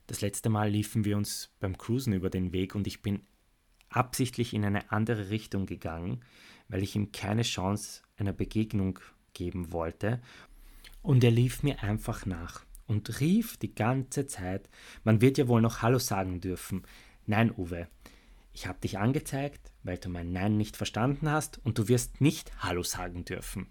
Das 0.09 0.21
letzte 0.21 0.49
Mal 0.49 0.71
liefen 0.71 1.05
wir 1.05 1.17
uns 1.17 1.51
beim 1.59 1.77
Cruisen 1.77 2.13
über 2.13 2.31
den 2.31 2.51
Weg 2.51 2.73
und 2.73 2.87
ich 2.87 3.03
bin 3.03 3.21
absichtlich 3.89 4.55
in 4.55 4.65
eine 4.65 4.91
andere 4.91 5.29
Richtung 5.29 5.67
gegangen, 5.67 6.21
weil 6.67 6.81
ich 6.81 6.95
ihm 6.95 7.11
keine 7.11 7.43
Chance 7.43 8.01
einer 8.17 8.33
Begegnung 8.33 8.97
geben 9.35 9.71
wollte. 9.71 10.19
Und 11.03 11.23
er 11.23 11.29
lief 11.29 11.61
mir 11.61 11.83
einfach 11.83 12.25
nach 12.25 12.65
und 12.87 13.19
rief 13.19 13.57
die 13.57 13.75
ganze 13.75 14.25
Zeit, 14.25 14.67
man 15.03 15.21
wird 15.21 15.37
ja 15.37 15.47
wohl 15.47 15.61
noch 15.61 15.83
Hallo 15.83 15.99
sagen 15.99 16.41
dürfen. 16.41 16.81
Nein, 17.27 17.53
Uwe, 17.55 17.87
ich 18.51 18.65
habe 18.65 18.79
dich 18.79 18.97
angezeigt, 18.97 19.71
weil 19.83 19.99
du 19.99 20.09
mein 20.09 20.31
Nein 20.31 20.57
nicht 20.57 20.75
verstanden 20.75 21.29
hast 21.29 21.63
und 21.63 21.77
du 21.77 21.87
wirst 21.87 22.19
nicht 22.19 22.51
Hallo 22.63 22.81
sagen 22.81 23.25
dürfen. 23.25 23.67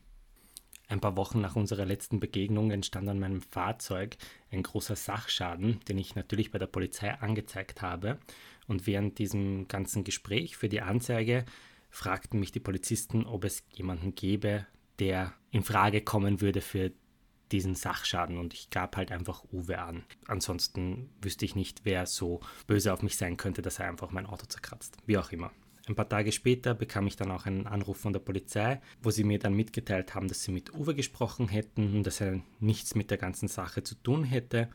Ein 0.89 1.01
paar 1.01 1.17
Wochen 1.17 1.41
nach 1.43 1.55
unserer 1.55 1.85
letzten 1.85 2.19
Begegnung 2.19 2.71
entstand 2.71 3.09
an 3.09 3.21
meinem 3.21 3.43
Fahrzeug 3.43 4.17
ein 4.51 4.63
großer 4.63 4.97
Sachschaden, 4.97 5.81
den 5.87 5.99
ich 5.99 6.15
natürlich 6.15 6.51
bei 6.51 6.59
der 6.59 6.67
Polizei 6.67 7.13
angezeigt 7.13 7.83
habe. 7.83 8.19
Und 8.67 8.87
während 8.87 9.19
diesem 9.19 9.69
ganzen 9.69 10.03
Gespräch 10.03 10.57
für 10.57 10.71
die 10.71 10.81
Anzeige 10.81 11.45
fragten 11.91 12.41
mich 12.41 12.53
die 12.53 12.61
Polizisten, 12.61 13.27
ob 13.27 13.45
es 13.45 13.65
jemanden 13.71 14.15
gäbe, 14.15 14.67
der 14.99 15.35
in 15.51 15.63
Frage 15.63 16.01
kommen 16.01 16.41
würde 16.41 16.63
für 16.63 16.91
diesen 17.53 17.75
Sachschaden 17.75 18.39
und 18.39 18.53
ich 18.53 18.71
gab 18.71 18.97
halt 18.97 19.13
einfach 19.13 19.45
Uwe 19.53 19.79
an. 19.79 20.05
Ansonsten 20.27 21.11
wüsste 21.21 21.45
ich 21.45 21.55
nicht, 21.55 21.81
wer 21.85 22.07
so 22.07 22.41
böse 22.67 22.93
auf 22.93 23.03
mich 23.03 23.17
sein 23.17 23.37
könnte, 23.37 23.63
dass 23.63 23.79
er 23.79 23.89
einfach 23.89 24.11
mein 24.11 24.27
Auto 24.27 24.47
zerkratzt. 24.47 24.97
Wie 25.07 25.19
auch 25.19 25.33
immer. 25.33 25.51
Ein 25.89 25.95
paar 25.95 26.09
Tage 26.09 26.33
später 26.33 26.75
bekam 26.75 27.07
ich 27.07 27.17
dann 27.17 27.31
auch 27.31 27.47
einen 27.47 27.67
Anruf 27.67 27.97
von 27.97 28.13
der 28.13 28.21
Polizei, 28.21 28.81
wo 29.03 29.11
sie 29.11 29.25
mir 29.25 29.39
dann 29.39 29.55
mitgeteilt 29.55 30.15
haben, 30.15 30.29
dass 30.29 30.43
sie 30.43 30.53
mit 30.53 30.75
Uwe 30.75 30.95
gesprochen 30.95 31.49
hätten 31.49 31.97
und 31.97 32.05
dass 32.05 32.21
er 32.21 32.41
nichts 32.61 32.95
mit 32.95 33.11
der 33.11 33.17
ganzen 33.17 33.49
Sache 33.49 33.83
zu 33.83 33.95
tun 33.95 34.23
hätte 34.25 34.69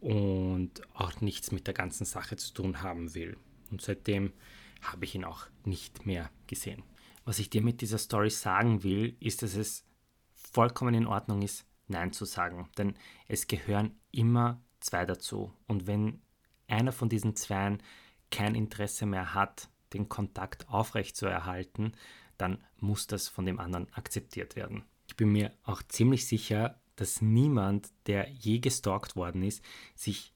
und 0.00 0.70
auch 0.94 1.20
nichts 1.20 1.52
mit 1.52 1.66
der 1.66 1.74
ganzen 1.74 2.06
Sache 2.06 2.36
zu 2.36 2.54
tun 2.54 2.82
haben 2.82 3.14
will. 3.14 3.36
Und 3.70 3.82
seitdem 3.82 4.32
habe 4.80 5.04
ich 5.04 5.14
ihn 5.14 5.24
auch 5.24 5.46
nicht 5.64 6.06
mehr 6.06 6.30
gesehen. 6.46 6.82
Was 7.26 7.38
ich 7.38 7.50
dir 7.50 7.60
mit 7.60 7.82
dieser 7.82 7.98
Story 7.98 8.30
sagen 8.30 8.82
will, 8.82 9.14
ist, 9.20 9.42
dass 9.42 9.56
es 9.56 9.84
vollkommen 10.32 10.94
in 10.94 11.06
Ordnung 11.06 11.42
ist, 11.42 11.66
Nein 11.88 12.12
zu 12.12 12.24
sagen. 12.24 12.68
Denn 12.78 12.94
es 13.28 13.46
gehören 13.46 13.98
immer 14.10 14.62
zwei 14.80 15.04
dazu. 15.04 15.52
Und 15.66 15.86
wenn 15.86 16.22
einer 16.66 16.92
von 16.92 17.08
diesen 17.08 17.36
Zweien 17.36 17.82
kein 18.30 18.54
Interesse 18.54 19.06
mehr 19.06 19.34
hat, 19.34 19.68
den 19.92 20.08
Kontakt 20.08 20.68
aufrechtzuerhalten, 20.68 21.92
dann 22.38 22.62
muss 22.78 23.06
das 23.06 23.28
von 23.28 23.46
dem 23.46 23.58
anderen 23.58 23.92
akzeptiert 23.92 24.56
werden. 24.56 24.84
Ich 25.08 25.16
bin 25.16 25.30
mir 25.30 25.52
auch 25.62 25.82
ziemlich 25.82 26.26
sicher, 26.26 26.80
dass 26.96 27.20
niemand, 27.20 27.90
der 28.06 28.30
je 28.30 28.58
gestalkt 28.58 29.16
worden 29.16 29.42
ist, 29.42 29.62
sich 29.94 30.32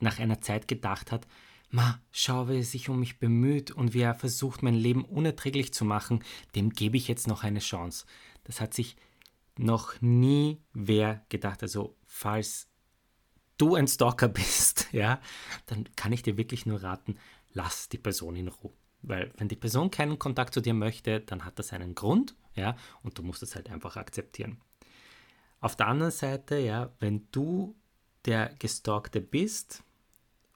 nach 0.00 0.18
einer 0.18 0.40
Zeit 0.40 0.68
gedacht 0.68 1.12
hat, 1.12 1.26
Ma, 1.70 2.00
schau, 2.12 2.48
wie 2.48 2.58
er 2.58 2.62
sich 2.62 2.88
um 2.88 3.00
mich 3.00 3.18
bemüht 3.18 3.72
und 3.72 3.94
wie 3.94 4.02
er 4.02 4.14
versucht, 4.14 4.62
mein 4.62 4.76
Leben 4.76 5.04
unerträglich 5.04 5.74
zu 5.74 5.84
machen, 5.84 6.22
dem 6.54 6.70
gebe 6.70 6.96
ich 6.96 7.08
jetzt 7.08 7.26
noch 7.26 7.42
eine 7.42 7.58
Chance. 7.58 8.06
Das 8.44 8.60
hat 8.60 8.74
sich 8.74 8.96
noch 9.58 10.00
nie 10.00 10.62
wer 10.72 11.24
gedacht. 11.30 11.62
Also, 11.62 11.96
falls 12.06 12.68
du 13.58 13.74
ein 13.74 13.88
Stalker 13.88 14.28
bist, 14.40 14.86
ja, 14.92 15.20
dann 15.66 15.88
kann 15.96 16.12
ich 16.12 16.22
dir 16.22 16.36
wirklich 16.36 16.64
nur 16.64 16.82
raten, 16.84 17.18
lass 17.52 17.88
die 17.88 17.98
Person 17.98 18.36
in 18.36 18.46
Ruhe. 18.46 18.72
Weil 19.06 19.32
wenn 19.36 19.48
die 19.48 19.56
Person 19.56 19.90
keinen 19.90 20.18
Kontakt 20.18 20.54
zu 20.54 20.60
dir 20.60 20.74
möchte, 20.74 21.20
dann 21.20 21.44
hat 21.44 21.58
das 21.58 21.72
einen 21.72 21.94
Grund, 21.94 22.34
ja, 22.54 22.76
und 23.02 23.18
du 23.18 23.22
musst 23.22 23.42
es 23.42 23.54
halt 23.54 23.70
einfach 23.70 23.96
akzeptieren. 23.96 24.58
Auf 25.60 25.76
der 25.76 25.88
anderen 25.88 26.12
Seite, 26.12 26.58
ja, 26.58 26.90
wenn 27.00 27.28
du 27.32 27.74
der 28.24 28.54
Gestalkte 28.58 29.20
bist 29.20 29.82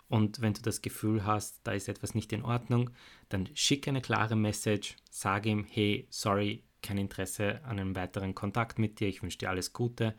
und 0.08 0.40
wenn 0.40 0.54
du 0.54 0.62
das 0.62 0.82
Gefühl 0.82 1.24
hast, 1.24 1.60
da 1.64 1.72
ist 1.72 1.88
etwas 1.88 2.14
nicht 2.14 2.32
in 2.32 2.42
Ordnung, 2.42 2.90
dann 3.28 3.48
schick 3.54 3.88
eine 3.88 4.00
klare 4.00 4.36
Message, 4.36 4.96
sag 5.10 5.46
ihm, 5.46 5.64
hey, 5.68 6.06
sorry, 6.10 6.62
kein 6.82 6.98
Interesse 6.98 7.62
an 7.64 7.78
einem 7.78 7.96
weiteren 7.96 8.34
Kontakt 8.34 8.78
mit 8.78 9.00
dir, 9.00 9.08
ich 9.08 9.22
wünsche 9.22 9.38
dir 9.38 9.50
alles 9.50 9.72
Gute. 9.72 10.14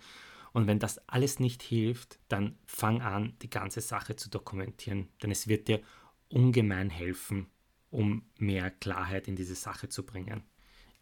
Und 0.52 0.68
wenn 0.68 0.80
das 0.80 0.98
alles 1.08 1.40
nicht 1.40 1.62
hilft, 1.62 2.20
dann 2.28 2.58
fang 2.66 3.02
an, 3.02 3.36
die 3.42 3.50
ganze 3.50 3.82
Sache 3.82 4.16
zu 4.16 4.30
dokumentieren, 4.30 5.10
denn 5.22 5.32
es 5.32 5.48
wird 5.48 5.68
dir 5.68 5.82
ungemein 6.30 6.90
helfen, 6.90 7.48
um 7.92 8.24
mehr 8.38 8.70
Klarheit 8.72 9.28
in 9.28 9.36
diese 9.36 9.56
Sache 9.56 9.90
zu 9.90 10.06
bringen. 10.06 10.44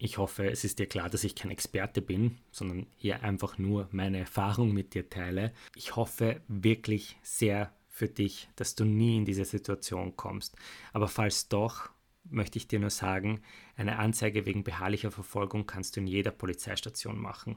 Ich 0.00 0.16
hoffe, 0.18 0.48
es 0.48 0.62
ist 0.62 0.78
dir 0.78 0.86
klar, 0.86 1.10
dass 1.10 1.24
ich 1.24 1.34
kein 1.34 1.50
Experte 1.50 2.00
bin, 2.00 2.38
sondern 2.52 2.86
hier 2.96 3.24
einfach 3.24 3.58
nur 3.58 3.88
meine 3.90 4.18
Erfahrung 4.18 4.72
mit 4.72 4.94
dir 4.94 5.10
teile. 5.10 5.52
Ich 5.74 5.96
hoffe 5.96 6.40
wirklich 6.46 7.16
sehr 7.22 7.72
für 7.88 8.08
dich, 8.08 8.48
dass 8.54 8.76
du 8.76 8.84
nie 8.84 9.16
in 9.16 9.24
diese 9.24 9.44
Situation 9.44 10.14
kommst. 10.16 10.56
Aber 10.92 11.08
falls 11.08 11.48
doch, 11.48 11.90
möchte 12.30 12.58
ich 12.58 12.68
dir 12.68 12.78
nur 12.78 12.90
sagen, 12.90 13.40
eine 13.74 13.98
Anzeige 13.98 14.46
wegen 14.46 14.62
beharrlicher 14.62 15.10
Verfolgung 15.10 15.66
kannst 15.66 15.96
du 15.96 16.00
in 16.00 16.06
jeder 16.06 16.30
Polizeistation 16.30 17.18
machen. 17.18 17.56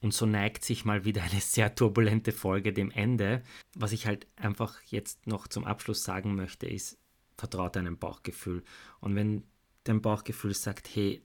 Und 0.00 0.12
so 0.12 0.26
neigt 0.26 0.64
sich 0.64 0.84
mal 0.84 1.04
wieder 1.04 1.22
eine 1.22 1.40
sehr 1.40 1.74
turbulente 1.74 2.32
Folge 2.32 2.72
dem 2.72 2.90
Ende. 2.90 3.42
Was 3.74 3.92
ich 3.92 4.06
halt 4.06 4.26
einfach 4.36 4.82
jetzt 4.82 5.26
noch 5.26 5.46
zum 5.46 5.64
Abschluss 5.64 6.02
sagen 6.04 6.34
möchte, 6.34 6.66
ist, 6.66 6.98
vertraue 7.36 7.70
deinem 7.70 7.98
Bauchgefühl. 7.98 8.62
Und 9.00 9.14
wenn 9.14 9.44
dein 9.84 10.02
Bauchgefühl 10.02 10.54
sagt, 10.54 10.88
hey, 10.94 11.22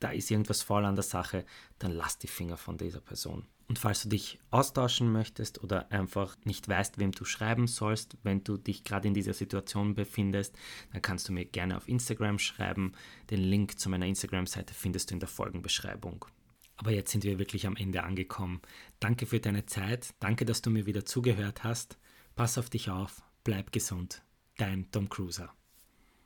da 0.00 0.10
ist 0.10 0.30
irgendwas 0.30 0.62
faul 0.62 0.84
an 0.84 0.94
der 0.94 1.02
Sache, 1.02 1.44
dann 1.78 1.92
lass 1.92 2.18
die 2.18 2.28
Finger 2.28 2.56
von 2.56 2.78
dieser 2.78 3.00
Person. 3.00 3.46
Und 3.68 3.78
falls 3.78 4.02
du 4.02 4.08
dich 4.08 4.38
austauschen 4.50 5.12
möchtest 5.12 5.62
oder 5.62 5.92
einfach 5.92 6.36
nicht 6.44 6.68
weißt, 6.68 6.96
wem 6.98 7.12
du 7.12 7.26
schreiben 7.26 7.66
sollst, 7.66 8.16
wenn 8.22 8.42
du 8.42 8.56
dich 8.56 8.82
gerade 8.82 9.08
in 9.08 9.14
dieser 9.14 9.34
Situation 9.34 9.94
befindest, 9.94 10.56
dann 10.92 11.02
kannst 11.02 11.28
du 11.28 11.32
mir 11.34 11.44
gerne 11.44 11.76
auf 11.76 11.86
Instagram 11.86 12.38
schreiben. 12.38 12.92
Den 13.30 13.40
Link 13.40 13.78
zu 13.78 13.90
meiner 13.90 14.06
Instagram-Seite 14.06 14.72
findest 14.72 15.10
du 15.10 15.14
in 15.14 15.20
der 15.20 15.28
Folgenbeschreibung. 15.28 16.24
Aber 16.76 16.92
jetzt 16.92 17.10
sind 17.10 17.24
wir 17.24 17.38
wirklich 17.38 17.66
am 17.66 17.76
Ende 17.76 18.04
angekommen. 18.04 18.62
Danke 19.00 19.26
für 19.26 19.40
deine 19.40 19.66
Zeit, 19.66 20.14
danke, 20.20 20.46
dass 20.46 20.62
du 20.62 20.70
mir 20.70 20.86
wieder 20.86 21.04
zugehört 21.04 21.62
hast. 21.64 21.98
Pass 22.36 22.56
auf 22.56 22.70
dich 22.70 22.88
auf, 22.88 23.22
bleib 23.44 23.72
gesund. 23.72 24.22
Dein 24.58 24.90
Tom 24.90 25.08
Cruiser. 25.08 25.57